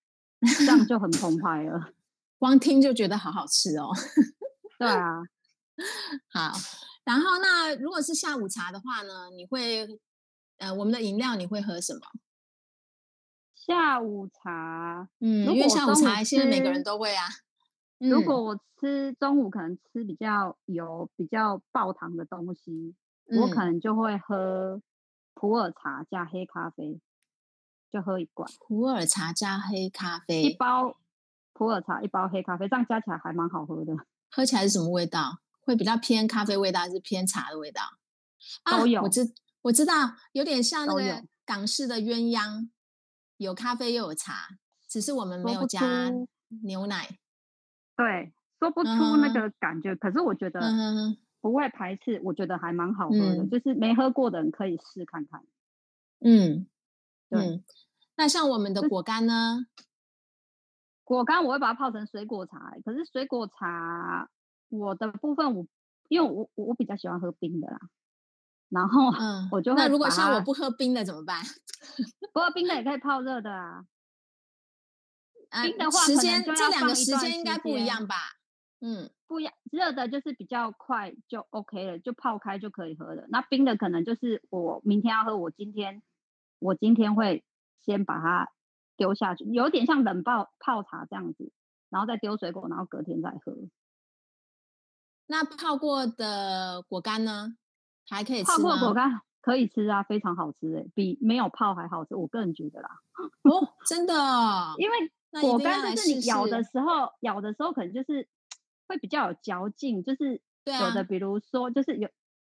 [0.58, 1.92] 这样就很澎湃了，
[2.38, 3.90] 光听就觉得好好吃哦。
[4.78, 5.22] 对啊，
[6.30, 6.52] 好。
[7.04, 9.30] 然后那如果是下午茶的话呢？
[9.36, 9.88] 你会
[10.58, 12.02] 呃，我们的饮料你会喝什么？
[13.56, 17.24] 下午茶，嗯，因为下午茶现在每个人都会啊。
[17.98, 22.94] 如果我吃中午可能吃比较油、比较爆糖的东西，
[23.30, 24.82] 嗯，我可能就会喝
[25.34, 27.00] 普洱茶加黑咖啡。
[27.92, 30.98] 就喝一罐普洱茶加黑咖啡，一包
[31.54, 33.96] 普洱茶，一包黑咖啡，这样加起来还蛮好喝的。
[34.30, 35.40] 喝起来是什么味道？
[35.62, 37.82] 会比较偏咖啡味道，还是偏茶的味道？
[38.70, 39.00] 都有。
[39.00, 42.70] 啊、我知我知道，有点像那个港式的鸳鸯，
[43.38, 44.50] 有，有咖啡又有茶，
[44.88, 46.12] 只是我们没有加
[46.64, 47.18] 牛奶。
[47.96, 50.62] 对，说不出那个感觉，嗯、可是我觉得
[51.42, 53.44] 不会排斥，我觉得还蛮好喝的。
[53.44, 55.42] 嗯、就是没喝过的人可以试看看。
[56.20, 56.68] 嗯。
[57.30, 57.64] 嗯，
[58.16, 59.66] 那像我们的果干呢？
[61.04, 64.30] 果干我会把它泡成水果茶，可是水果茶
[64.68, 65.66] 我的部分我
[66.10, 67.80] 因为我我比较喜欢喝冰的啦，
[68.70, 71.42] 然后嗯，我就那如果像我不喝冰的怎么办？
[72.34, 73.86] 不喝冰的也可以泡热的啊。
[75.64, 78.16] 冰的话，时间这两个时间应该不一样吧？
[78.82, 79.54] 嗯，不一样。
[79.72, 83.26] 热的就是比较快就 OK 了，就泡开就可以喝了。
[83.30, 86.04] 那冰的可能就是我明天要喝，我今天。
[86.60, 87.44] 我今天会
[87.86, 88.52] 先把它
[88.96, 91.52] 丢下去，有点像冷泡泡茶这样子，
[91.90, 93.56] 然后再丢水果，然后隔天再喝。
[95.28, 97.58] 那泡过的果干呢？
[98.10, 98.46] 还可以吃？
[98.46, 102.90] 泡过果干可以吃啊，非常好吃诶，比没有泡还好吃，我个人觉得啦。
[103.44, 108.28] 哦，真的哦，因为果干就是你咬的时候，咬的时候可能就是
[108.88, 112.10] 会比较有嚼劲，就是有的比如说就是有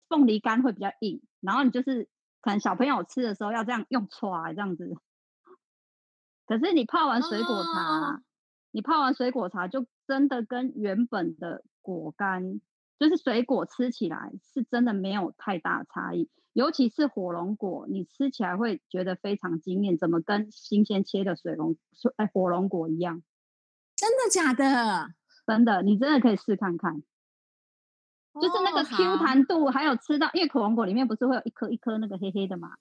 [0.10, 2.10] 凤梨干会比较硬，然后你就是。
[2.42, 4.94] 可能小朋友吃的时候要这样用唰这样子，
[6.48, 8.22] 可是你泡完水果茶，哦、
[8.72, 12.60] 你泡完水果茶就真的跟原本的果干，
[13.00, 21.78] 就是水果吃起来是真的没有太大差异，尤其是火龙果，你吃起来会觉得非常惊艳，怎么跟新鲜切的水龙
[22.16, 23.22] 哎火龙果一样？
[23.96, 25.14] 真的假的？
[25.46, 27.04] 真的，你真的可以试看看。
[28.36, 32.76] 就是那个 Q 弹度，还有吃到，因为火龙果里面不是会有一颗一颗那个黑黑的吗？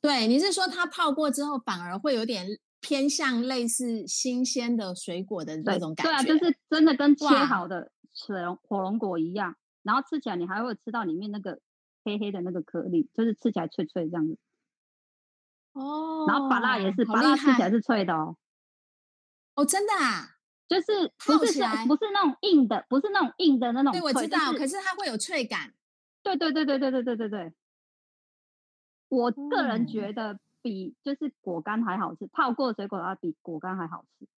[0.00, 2.46] 对，你是说它泡过之后反而会有点
[2.80, 6.12] 偏向类似新鲜的水果的那种感觉。
[6.12, 11.60] 对啊，就是真的跟切好的水龙火龙果一样，然后吃起来你还会吃到里面那个
[12.04, 14.38] 黑黑的那个颗粒，就是吃起来脆脆这样子。
[15.72, 18.36] 哦，然后芭乐也是，芭乐吃起来是脆的哦。
[19.54, 20.38] 哦，真的啊，
[20.70, 23.90] 就是不是不是那种硬的，不是那种硬的那种。
[23.90, 25.74] 对，我知道，可是它会有脆感。
[26.22, 27.52] 对对对对对对对对对。
[29.08, 34.28] 我个人觉得比就是果干还好吃，泡过的水果要比果干还好吃。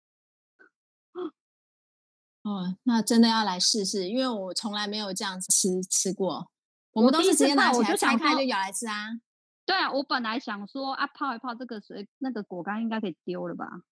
[2.45, 6.51] 哦，那真的要来试试，因为我从来没有这样子吃吃过。
[6.93, 9.21] 我们都是直接拿起来拆开就咬来吃啊。
[9.67, 13.83] 对啊，我本来想说啊，泡一泡这个水，那个果干应该可以丢了吧？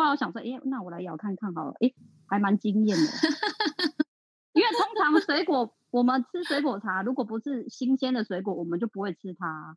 [0.00, 1.92] 后来我想说，哎，那我来咬看看好了，哎，
[2.26, 3.04] 还蛮惊艳的。
[4.54, 9.76] 因为通常水果，我们吃水果茶，如果不是新鲜的水果，我们就不会吃它。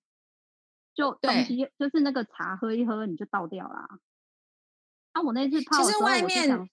[0.96, 3.86] 就东西就是那个茶喝一喝，你就倒掉啦。
[5.12, 6.70] 啊，我那次泡的时候，其实外面，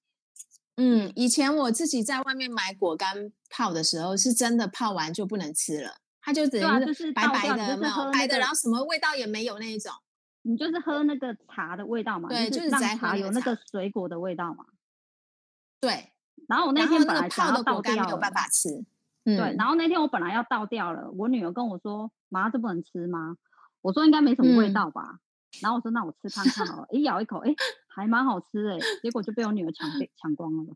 [0.77, 5.97] 嗯，以前我自己在外面买果干泡的时候，是真的泡完就不能吃了。
[6.21, 7.77] 它就等于是白白的，
[8.13, 9.93] 白的，然后什么味道也没有那一种。
[10.43, 12.29] 你就是喝那个茶的味道嘛？
[12.29, 14.65] 对，就是让茶有那个水果的味道嘛。
[15.81, 16.13] 对。
[16.49, 18.85] 然后我那天本来泡的果干没有办法吃。
[19.25, 19.37] 对。
[19.57, 23.37] 然后那天我本来要倒掉了，我女儿跟我说：“妈，这不能吃吗？”
[23.83, 25.21] 我说：“应该没什么味道吧。”
[25.61, 27.55] 然后我说：“那我吃看看好了。”一咬一口，哎，
[27.89, 28.79] 还蛮好吃哎。
[29.03, 30.75] 结果就被我女儿抢被抢光了。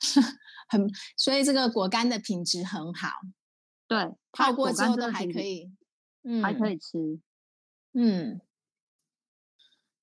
[0.68, 3.08] 很，所以这个果干的品质很好。
[3.86, 5.70] 对，泡过之后都还可以，
[6.22, 7.20] 嗯，还可以吃，
[7.92, 8.40] 嗯，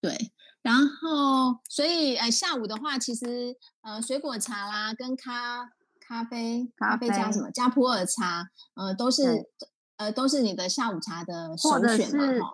[0.01, 0.31] 对。
[0.61, 5.71] 然后，所以，呃，下午的话，其实，呃，水果茶啦，跟咖
[6.01, 7.49] 咖啡，咖啡加什么？
[7.51, 9.47] 加普洱茶，呃，都是，
[9.95, 12.53] 呃，都是你的下午茶的首选嘛。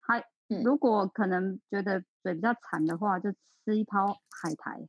[0.00, 0.24] 还，
[0.64, 3.30] 如果可能觉得嘴比较馋的话，就
[3.64, 4.88] 吃一泡海苔。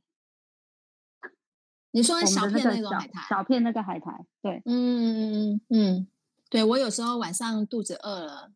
[1.92, 6.08] 你说小片那种海苔，小片那个海苔，对，嗯嗯嗯嗯，
[6.50, 8.50] 对，我有时候晚上肚子饿了，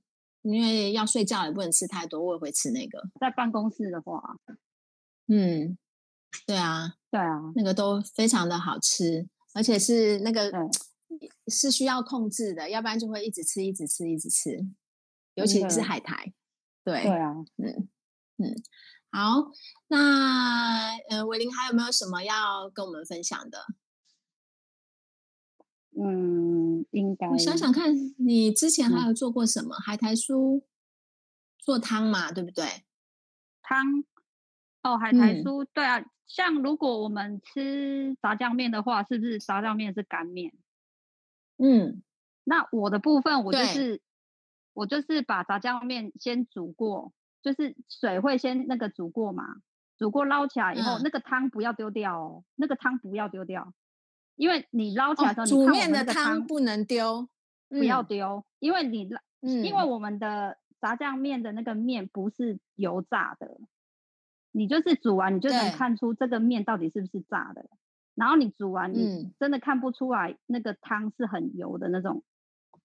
[0.53, 3.03] 因为要睡觉也不能吃太多，我也会吃那个。
[3.21, 4.37] 在办公室的话，
[5.27, 5.77] 嗯，
[6.47, 10.51] 对啊，对啊，那个都非常的好吃，而且是那个
[11.49, 14.67] 是需要控制的，要不然就会一直吃，一直吃，一直吃，
[15.35, 16.33] 尤其是海苔，
[16.85, 17.89] 对，对啊，嗯
[18.39, 18.55] 嗯。
[19.11, 19.51] 好，
[19.87, 23.59] 那呃，伟林还有没有什么要跟我们分享的？
[26.01, 27.29] 嗯，应该。
[27.29, 29.75] 我想想看，你之前还有做过什么？
[29.77, 30.63] 嗯、海苔酥
[31.59, 32.65] 做汤嘛，对不对？
[33.63, 34.05] 汤
[34.83, 36.05] 哦，海苔酥，嗯、对啊。
[36.27, 40.53] 像如果我们吃炸酱面的话，是不是炸酱面是干面？
[41.57, 42.03] 嗯，
[42.45, 44.01] 那我的部分，我就是
[44.75, 47.13] 我就是把炸酱面先煮过。
[47.41, 49.45] 就是水会先那个煮过嘛，
[49.97, 53.73] 煮过捞起来以后，嗯、那个汤不要丢掉哦，那个汤不要丢掉，
[54.39, 57.29] 因为你捞起来的时候，哦、煮面的汤不能丢，
[57.69, 59.11] 不要丢，因为你，
[59.43, 63.59] 嗯、因为我们的炸酱面的那个面不是油炸的，
[64.53, 67.69] 你就是煮完你就能看出这个面到底是不是炸的，
[68.15, 72.23] 然后你煮完你真的看不出来那个汤是很油的那种，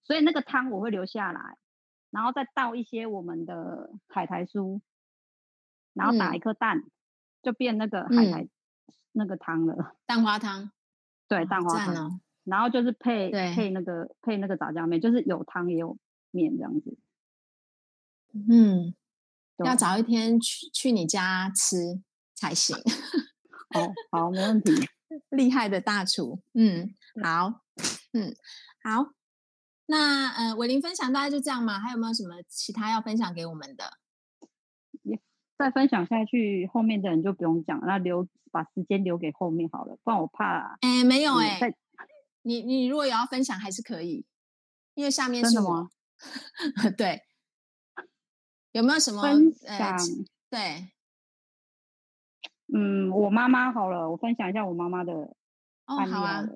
[0.02, 1.56] 所以那个汤我会留下来。
[2.10, 4.80] 然后再倒一些我们的海苔酥，
[5.94, 6.90] 然后打一颗蛋，嗯、
[7.42, 8.50] 就变那个海苔、嗯、
[9.10, 10.70] 那个汤了，蛋花汤。
[11.28, 11.94] 对，蛋花汤。
[11.94, 15.96] 哦、然后就是配配那个配那个炸酱面，就是有汤也有
[16.30, 16.96] 面这样子。
[18.50, 18.94] 嗯，
[19.64, 22.02] 要早一天去去你家吃
[22.34, 22.76] 才行。
[23.74, 24.72] 哦，好，没问题。
[25.30, 26.42] 厉害的大厨。
[26.54, 27.62] 嗯，好，
[28.12, 28.34] 嗯，
[28.82, 29.12] 好。
[29.86, 31.78] 那呃，伟林分享大概就这样嘛？
[31.78, 33.98] 还有没有什么其他要分享给我们的？
[35.64, 40.76] 再分享下去，后面的人就不用讲，那留把时间留给后面好了，不然我怕。
[40.82, 41.74] 哎，没有哎、欸，
[42.42, 44.26] 你你如果有要分享还是可以，
[44.92, 45.88] 因为下面是我。
[46.98, 47.22] 对，
[48.72, 49.78] 有没有什么分享？
[49.78, 49.96] 呃、
[50.50, 50.88] 对，
[52.74, 55.34] 嗯，我妈妈好了，我分享一下我妈妈的
[55.86, 56.48] 案例好了，哦好啊、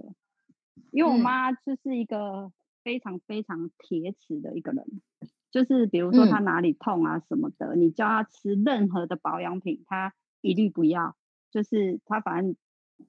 [0.90, 2.52] 因为我妈就是一个。
[2.84, 5.02] 非常非常铁齿的一个人，
[5.51, 11.16] 就是比如说他哪里痛啊什么的，嗯、你叫他吃任何的保养品，他一律不要。
[11.51, 12.57] 就是他反正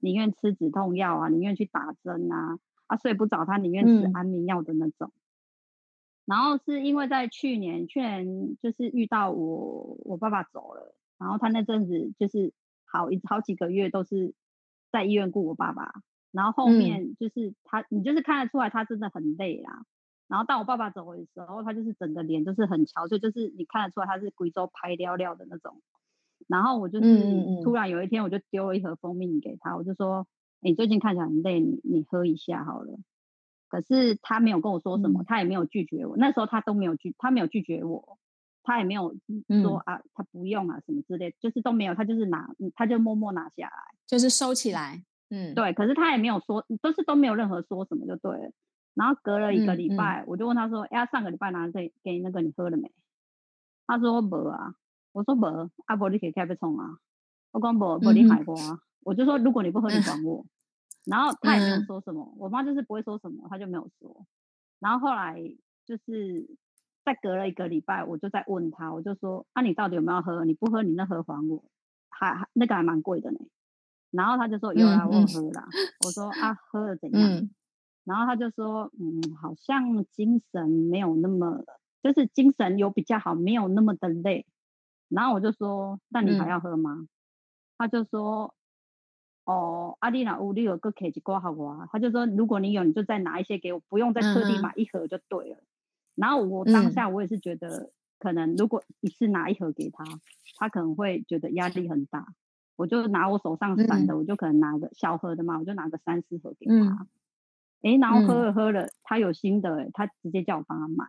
[0.00, 5.12] 宁愿吃止痛药啊，宁愿去打针啊，啊睡不着他宁愿吃安眠药的那种。
[5.14, 5.20] 嗯、
[6.24, 12.54] 然后是因为在去年，去年就是遇到我我爸爸走了，然后他那阵子就是
[12.86, 14.32] 好一好几个月都是
[14.90, 15.92] 在医院顾我爸爸。
[16.32, 19.84] 然后后面就是他，嗯、你就是看得出来他真的很累啦。
[20.30, 25.82] 然后当我爸爸走的时候，他就是整个脸就是很憔悴，就是你看得出来他是贵州拍料料的那种。
[26.46, 30.26] 然后我就是突然有一天，我就丢了一盒蜂蜜给他，我就说
[30.62, 32.96] ：“你最近看起来很累，你你喝一下好了。”
[33.68, 36.16] 可是他没有跟我说什么，他也没有拒绝我。
[36.16, 38.18] 那时候他都没有拒，他没有拒绝我，
[38.62, 39.14] 他也没有
[39.62, 45.04] 说啊，他不用啊什么之类，就是都没有，他就是拿，他就默默拿下来，就是收起来。
[45.28, 45.72] 嗯，对。
[45.72, 48.50] 可是他也没有说，都是都没有任何说什么就对了。
[49.00, 52.92] 然后隔了一个礼拜，我就问他说：“哎，上个礼拜拿给给那个你喝了没？”
[53.88, 54.74] 他说：“没啊。”
[55.12, 56.98] 我说：“没，阿伯你可以开不冲啊。”
[57.52, 60.44] 我讲：“没，没你买过啊。”我就说：“如果你不喝，你管我。”
[61.08, 64.26] 然后他也没有说什么，嗯、我妈就是不会说什么，他就没有说。
[64.80, 65.40] 然后后来
[65.86, 66.46] 就是
[67.02, 70.44] 再隔了一个礼拜，我就再问他，我就说：“啊，你到底有没有喝？
[70.44, 71.64] 你不喝，你那盒还我，
[72.10, 73.38] 还还那个还蛮贵的呢。”
[74.12, 75.66] 然后他就说：“有啦，我喝啦。
[75.72, 77.48] 嗯”我说：“啊，喝了怎样？”
[78.04, 81.64] 嗯、然后他就说：“嗯，好像精神没有那么，
[82.02, 84.46] 就是精神有比较好，没有那么的累。”
[85.08, 87.08] 然后我就说：“那你还要喝吗？”嗯、
[87.78, 88.54] 他就说。
[89.46, 95.56] 哦，阿丽娜屋里有个可以挂好啊，他就说如果你有，你就再拿一些给我，不用再特地买一盒就对了。
[95.56, 95.66] 嗯、
[96.14, 97.90] 然后我当下我也是觉得，
[98.20, 100.04] 可能如果一次拿一盒给他，
[100.56, 102.28] 他可能会觉得压力很大。
[102.76, 107.08] 我就拿我手上散的，嗯、我就可能拿个小盒的嘛，我就拿个三四盒给他。
[107.82, 111.06] 哎、然后喝了喝了，他有新的、欸，他直接叫我帮他买。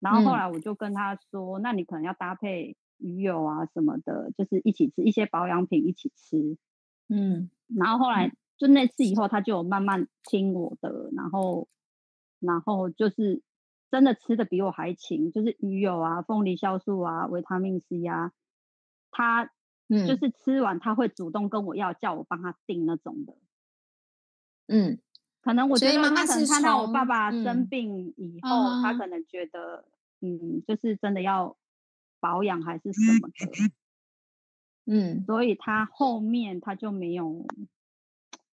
[0.00, 6.56] 然后后来我就跟他说，嗯、那你可能要搭配鱼油啊什么的，就是一起吃一些保养品一起吃。
[7.08, 11.68] 嗯，然后后来就那次以后，他就慢慢听我的，然后，
[12.40, 13.42] 然后就是
[13.90, 18.32] 真的吃的比我还勤，就是鱼油啊、凤梨酵素啊、维他命 C 啊，
[19.10, 19.50] 他
[19.88, 23.36] 就是吃完他会主动跟我要，叫我帮他订那种的。
[24.68, 24.98] 嗯，
[25.42, 29.84] 可能我觉得他可能看到我爸爸生病以后，嗯、他可能觉得，
[30.20, 31.56] 嗯，就是真的要
[32.20, 33.72] 保养还是什么的。
[34.86, 37.46] 嗯，所以他后面他就没有，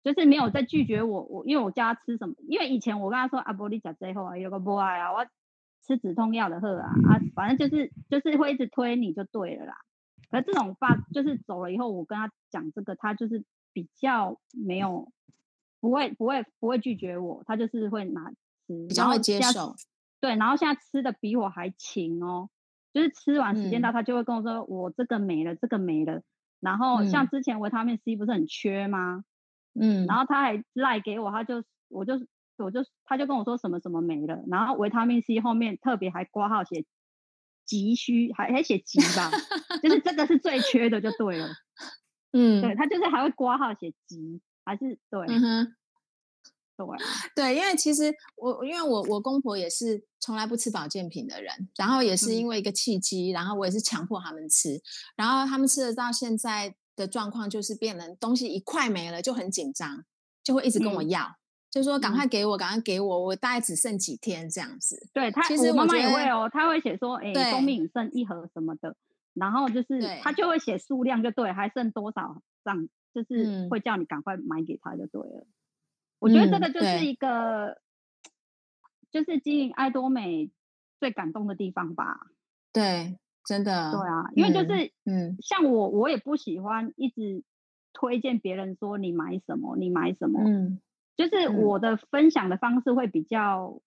[0.04, 1.24] 就是没有再拒绝我。
[1.24, 5.26] 我因为我叫他吃什么，因为以前我跟他说阿波利甲最后啊，有个不爱啊，我
[5.86, 9.76] 吃止痛药的喝啊啊，反正就是就是会一直推你就对了啦。
[10.30, 15.12] 可是这种话就是走了以后，我跟他讲这个，他就是比较没有
[15.84, 19.76] 不会不会不会拒绝我，他就是会拿吃，比较会接受。
[20.22, 22.50] 对，然后现在吃的比我还勤哦。
[22.94, 26.22] 就是吃完时间到，他就会跟我说：“嗯、我这个没了，这个没了。”
[26.62, 29.26] 然后像之前维他命 C 不是很缺吗？
[29.74, 32.14] 嗯，然后他还赖给我，他就我就
[32.58, 36.86] 我就他就跟我说什么什么没了，然后维他命 C 后面特别还挂号写
[37.66, 39.30] 急需，还还写急吧，
[39.82, 41.50] 就是这个是最缺的就对了。
[42.32, 45.26] 嗯，对他就是还会挂号写急，还是对。
[45.30, 45.76] 嗯
[46.76, 46.88] 对，
[47.36, 54.82] 对，因为其实我，因为我我公婆也是从来不吃保健品的人，然后也是因为一个契机，嗯、然后我也是强迫他们吃，
[55.16, 60.04] 然后他们吃的到现在的状况就是变成东西一块没了就很紧张，
[60.44, 61.36] 就会一直跟我要，嗯、
[61.70, 65.08] 就说赶快给我，赶快给我，我大概只剩几天这样子。
[65.14, 68.96] 对他，其实我妈妈也会哦，他会写说，哎，蜂蜜剩一盒什么的，
[69.36, 75.46] 然后就是他就会写数量就对，还剩多少这样，就是会叫你赶快买给他就对了。
[76.20, 77.76] 我觉得这个就是一个，嗯、
[79.12, 80.50] 就是经营爱多美
[81.00, 82.28] 最感动的地方吧。
[82.72, 83.92] 对，真的。
[83.92, 87.44] 对啊，因为就是，嗯，像我，我也不喜欢一直
[87.92, 90.42] 推荐别人说你买什么，你买什么。
[90.46, 90.80] 嗯，
[91.18, 93.82] 就是我的分享的方式会比较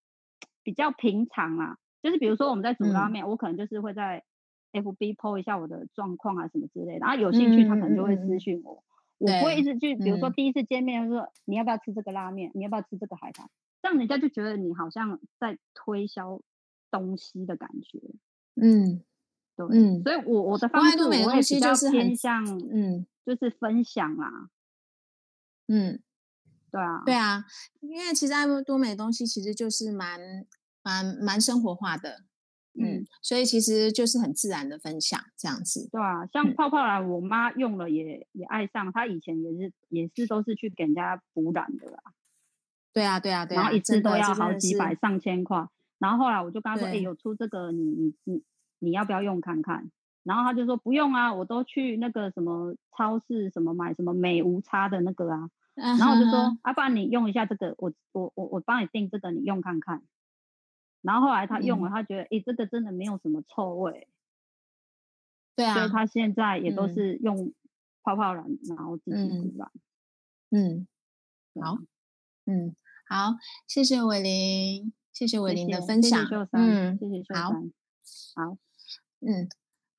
[0.63, 1.79] 比较平常啊。
[2.03, 4.23] 就是比如说我们在煮拉面，嗯、我可能就是会在
[4.73, 8.85] FB po 一下我的状况啊什么之类的，然后有兴趣他可能就会私讯我。
[9.19, 13.49] 我不会一直去，比如说第一次见面说你要不要吃这个拉面，你要不要吃这个海苔，
[13.83, 16.41] 这样人家就觉得你好像在推销
[16.91, 18.01] 东西的感觉。
[18.55, 19.03] 嗯，
[19.57, 24.51] 对，嗯，所以我我的方式我也比较偏向，嗯，就是分享啦。
[25.69, 26.01] 嗯，
[26.71, 27.45] 对啊，对啊，
[27.81, 30.47] 因为其实爱多美的东西其实就是蛮
[30.83, 32.25] 蛮蛮生活化的。
[32.79, 41.99] 嗯，所以其实就是很自然的分享这样子，对啊，像泡泡染，我妈用了也也爱上，她以前也是也是都是去给人家补染的啦。
[42.93, 45.67] 对啊，对啊，对啊，然后一次都要好几百上千块，
[45.99, 48.43] 然后后来我就跟她说，哎，有出这个，你你你
[48.79, 49.91] 你要不要用看看？
[50.23, 60.03] 然后她就说不用啊，我都去那个什么超市什么买什么美无差的那个啊，然后我就说，啊，不然你用一下这个，我我我我帮你订这个，你用看看。
[61.07, 64.09] 然后后来他用了，他觉得哎，这个真的没有什么臭味。
[65.55, 67.55] 对啊，所以他现在也都是用
[68.03, 69.71] 泡泡染，然后自己涂染。
[70.51, 70.87] 嗯，
[71.61, 71.79] 好，
[72.45, 72.75] 嗯，
[73.09, 73.37] 好，
[73.69, 76.29] 谢谢伟林，谢谢伟林的分享。
[76.53, 77.45] 嗯，谢谢秀珊。
[77.45, 77.53] 好，
[78.35, 78.59] 好，
[79.21, 79.49] 嗯，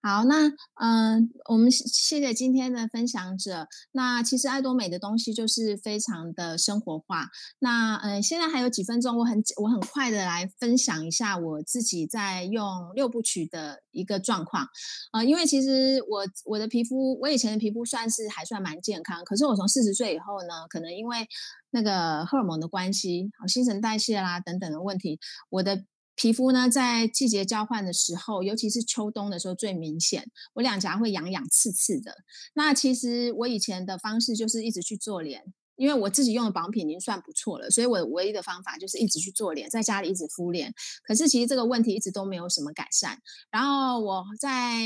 [0.08, 3.68] 好，那嗯、我们谢谢今天的分享者。
[3.92, 7.28] 那其实爱多美的东西就是非常的生活化。
[7.60, 14.66] 那嗯、现在还有几分钟，我很我很快的来分享一下我自己在用六部曲的一个状况。
[15.12, 21.28] 呃，因为其实我我的皮肤，我以前的皮肤算是还算蛮健康，可是我从四十岁以后呢，可能因为
[21.72, 25.84] 那个荷尔蒙的关系，好新陈代谢啦等等的问题，我的。
[26.18, 30.30] 皮肤呢，在季节交换的时候，尤其是秋冬的时候最明显。
[30.56, 32.14] 我两颊会痒痒刺刺的。
[32.56, 35.44] 那其实我以前的方式就是一直去做脸，
[35.76, 40.74] 因为我自己用的保养品已经算不错了，所以我唯一的方法就是一直去做脸，在家里一直敷脸。
[41.04, 43.20] 可是其实这个问题一直都没有什么改善。
[43.52, 44.82] 然后我在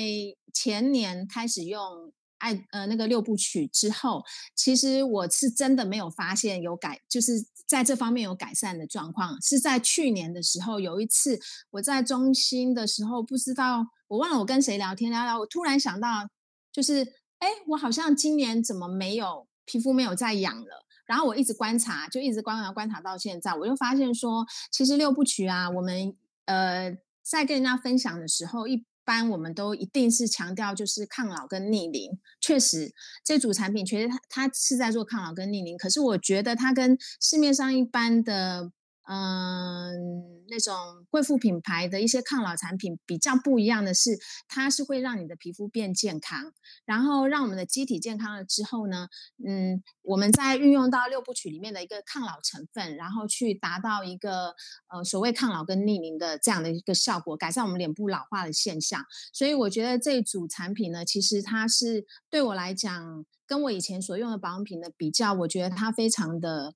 [0.53, 2.11] 前年开始用。
[2.41, 4.23] 爱呃那个六部曲之后，
[4.55, 9.39] 其实我是真的没有发现有改，就是在这方面有改善的状况。
[9.41, 11.39] 是在去年的时候，有一次
[11.69, 16.27] 我在中心的时候，不知道我忘了我跟谁聊天聊聊，我突然想到，
[16.71, 17.03] 就是
[17.37, 20.85] 哎，我好像今年怎么没有皮肤没有再痒了？
[21.05, 26.15] 然后我一直观察，就一直观察观察到现在，我就发现说，其实六部曲啊，我们
[26.45, 28.83] 呃在跟人家分享的时候一。
[29.11, 32.93] 般我们都一定是强调就是抗老跟逆龄，确实
[33.25, 38.71] 这组产品确实它它是在做抗老跟逆龄，可是我觉得它跟市面上一般的。
[39.09, 40.73] 嗯，那种
[41.09, 44.11] 贵妇品牌的一些抗老产品比较不一样的是，
[44.47, 46.53] 它是会让你的皮肤变健康，
[46.85, 49.07] 然后让我们的机体健康了之后呢，
[49.45, 54.53] 嗯，我们再运用到六部曲里面的一个抗老成分，然后去达到一个
[54.93, 59.03] 呃所谓抗老跟逆龄的这样的一个效果，改善我们脸部老化的现象。
[59.33, 66.75] 所以我觉得这组产品呢，其实它是对我来讲，跟我以前所用的保养品的比较，我觉得它非常的。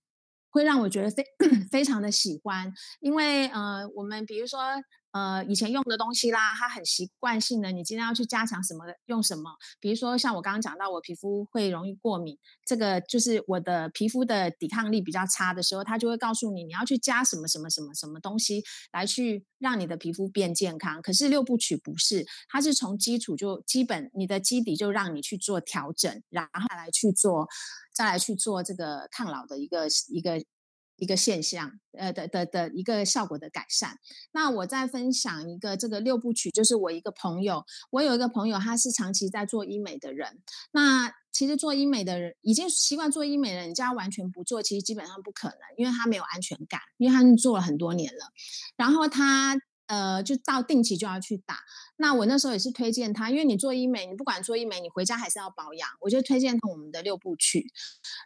[0.55, 1.21] 会让我觉得非
[1.69, 4.59] 非常的喜欢，因为呃，我们比如说
[5.15, 9.49] 呃，以前用的东西啦，它很习惯性的，你今天要去加强什么，用什么。
[9.79, 18.61] 比如说像我刚刚讲到，我皮肤会容易过敏，这个就是我的皮肤的抵抗力比较差的时候，它就会告诉你你要去加什么什么什么什么东西
[18.91, 21.01] 来去让你的皮肤变健康。
[21.01, 27.47] 可是六部曲不是，它是从基础就基本你的基底就让你去做调整，然后来去做。
[27.95, 30.43] 再来去做这个抗老的一个一个
[30.97, 33.97] 一个现象，呃的的的一个效果的改善。
[34.31, 40.41] 那我再分享一个这个六部曲，就是我一个朋友，我有一个朋友，他是长期在做医美的人。
[40.71, 48.31] 那其实做医美的人已经习惯做医美的人，家完全不做，其实基本上不可能，因为他没有安全感，因为他做了很多年了。
[48.77, 49.55] 然后他。
[49.87, 51.59] 呃，就到定期就要去打。
[51.97, 55.89] 那我那时候也是推荐他，因为你做医美，你不管做医美，你回家还是要保养。
[56.01, 57.67] 我就推荐他我们的六部曲。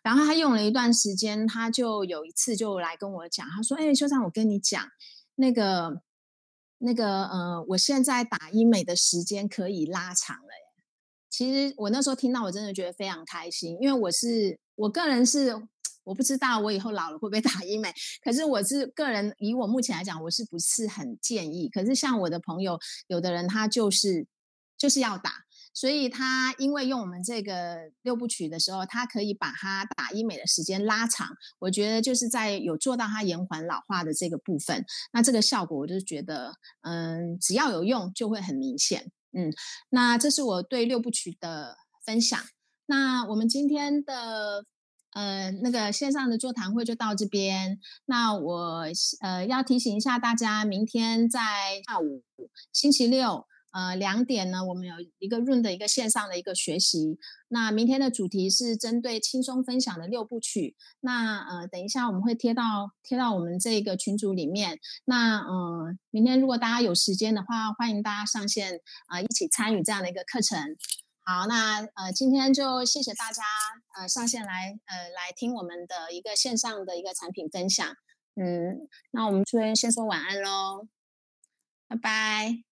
[0.03, 4.83] 然后他用了一段时间，他就有一次就来跟我讲，他说：“哎，秀长，我跟你讲，
[5.35, 6.01] 那个
[6.77, 10.83] 那个呃，我现在打医美的时间可以拉长了耶。”
[11.29, 15.67] 其实我那时候听到，我真的觉得非常开心，因为我是我个人是。
[16.09, 17.93] 我不知道我以后老了会不会打医美，
[18.23, 21.69] 可是我是个人，以我目前来讲，我是不是很建议？
[21.69, 24.25] 可是像我的朋友，有的人他就是
[24.75, 25.31] 就是要打，
[25.71, 31.27] 所以他因为用我们这个六部曲的时候，他可以把他打医美的时间拉长。
[31.59, 34.83] 我觉得就是在有做到他延缓老化的这个部分，
[35.13, 39.11] 那这个效果我就觉得，嗯，只要有用就会很明显。
[39.31, 39.53] 嗯，
[39.89, 42.39] 那这是我对六部曲的分享。
[42.87, 44.65] 那我们今天的。
[45.11, 47.79] 呃，那个线上的座谈会就到这边。
[48.05, 48.83] 那我
[49.21, 51.39] 呃要提醒一下大家，明天在
[51.87, 52.23] 下午
[52.71, 57.17] 星期六呃两点呢，我们有一个 Room 的一个线上的一个学习。
[57.47, 60.75] 那明天的主题是针对轻松分享的六部曲。
[60.99, 64.79] 那呃等一下我们会贴到贴到我们这个群组里面。
[65.05, 70.75] 那、呃，明天如果大家有时间的话，欢迎大家上线啊、一起参与这样的一个课程。
[71.29, 73.43] 好，那呃，今天就谢谢大家
[73.95, 77.87] 呃上线来呃来听我们的一个线上的一个产品分享，
[78.33, 80.87] 嗯，那我们这边先说晚安喽，
[81.87, 82.68] 拜拜。